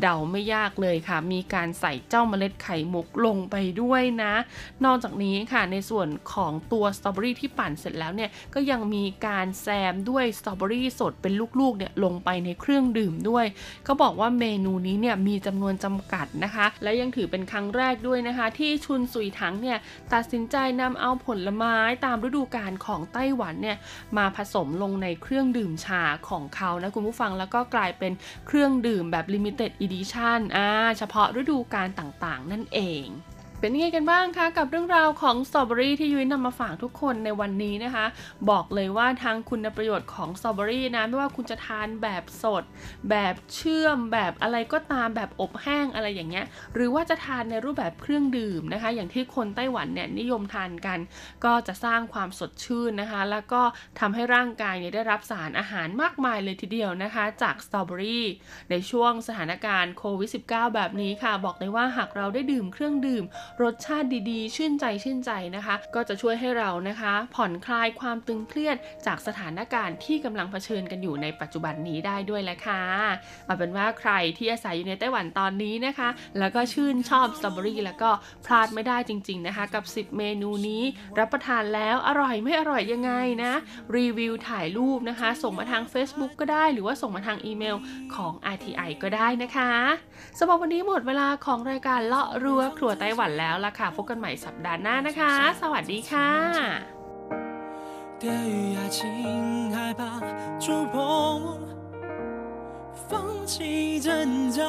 [0.00, 4.34] เดาไม่ยากเลยค่ะ มีการใส่เจ้าเมล็ดไข่มุกลงไปด้วยนะ
[4.84, 13.46] นอกจากนี้ค่ะในส่วนของตัวสตรอเบอรี่ที่ปั่นเสร็จแล้วเนี่ยก็ยังมีการแซมด้วยสตรอเบอรี่สดเป็นลูกๆเนี่ยลงไปในเครื่องดื่มด้วย
[13.86, 19.78] ก็บอกว่าเมนูนี้เนี่ยมีจำนวนจำกัดนะคะ และยังถือเป็นครั้งแรกด้วยนะคะ ที่ชุนสุยถังเนี่ย
[20.14, 23.76] ตัดสินใจนำเอาผลไม้ตามฤดูกาลของไต้หวันเนี่ย
[24.16, 28.12] มาผสมลงในเครื่องดื่มชาของเขานะคุณผู้ฟังแล้วก็กลายเป็น
[28.46, 30.68] เครื่องดื่มแบบ Limited Edition อ่า
[30.98, 33.06] เฉพาะฤดูกาลต่างๆ นั่นเอง
[33.60, 38.06] เป็นยังไงกันบ้างคะกับเรื่องราวของสตรอเบอรี่ที่ยุ้ยนำมาฝากทุกคนในวันนี้นะคะ
[38.50, 42.62] บอกเลยว่าทางคุณประโยชน์ของสตรอเบอรี่นะไม่ว่าคุณจะทานแบบสด
[43.10, 50.98] แบบเชื่อม แบบอะไรก็ตามแบบอบแห้งอะไรอย่างเงี้ย หรือว่าจะทานในรูปแบบเครื่องดื่มนะคะ อย่างที่คนไต้หวันเนี่ยนิยมทานกัน
[51.44, 53.62] ก็จะสร้างความสดชื่นนะคะ แล้วก็
[54.00, 58.26] ทำให้ร่างกายเนี่ยได้รับสารอาหารมากมายเลยทีเดียวนะคะ จากสตรอเบอรี่
[58.70, 63.24] ในช่วงสถานการณ์โควิด -19 แบบนี้ค่ะ บอกเลยว่าหากเราได้ดื่มเครื่องดื่ม
[63.62, 68.76] รสชาติดีๆ ชื่นใจชื่นใจนะคะ ก็จะช่วยให้เรานะคะ ผ่อนคลายความตึงเครียด
[69.06, 72.82] จากสถานการณ์ที่กำลังเผชิญกันอยู่ในปัจจุบันนี้ได้ด้วยแหละค่ะ
[73.46, 78.10] เอาเป็นว่าใครที่อาศัยอยู่ในไต้หวันตอนนี้นะคะ แล้วก็ชื่นชอบสตรอเบอรี่แล้วก็
[78.46, 80.82] พลาดไม่ได้จริง ๆนะคะ กับ 10 เมนูนี้
[81.18, 83.52] รับประทานแล้วอร่อยไม่อร่อยยังไงนะ
[83.96, 87.76] รีวิวถ่ายรูปนะคะ ส่งมาทาง Facebook ก็ได้ หรือว่าส่งมาทางอีเมล
[88.14, 89.72] ของ RTI ก็ได้นะคะ
[90.39, 96.29] สำหรับวันนี้หมดเวลาของรายการเลาะรั้วครัวไต้หวันแล้วล่ะค่ะพบกันใหม่สัปดาห์หน้านะคะ สวัสดีค่ะ
[98.21, 98.99] 跌于爱情
[99.73, 100.01] 害怕
[100.59, 100.95] 触碰，
[103.07, 103.09] 放
[103.51, 104.59] 弃挣扎。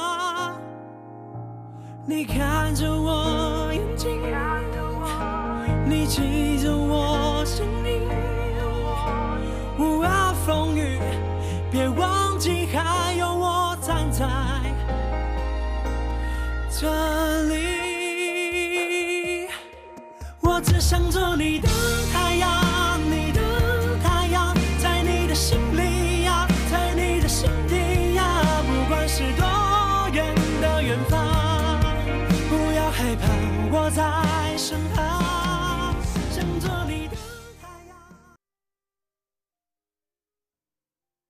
[2.06, 3.08] 你看着我
[3.72, 4.06] 眼睛，
[5.84, 7.88] 你记着我心灵。
[9.78, 11.00] 无涯风雨，
[11.72, 14.24] 别忘记还有我站在
[16.77, 16.89] 这
[17.43, 17.55] 里
[20.41, 21.69] 我只想做你的
[22.11, 22.14] 太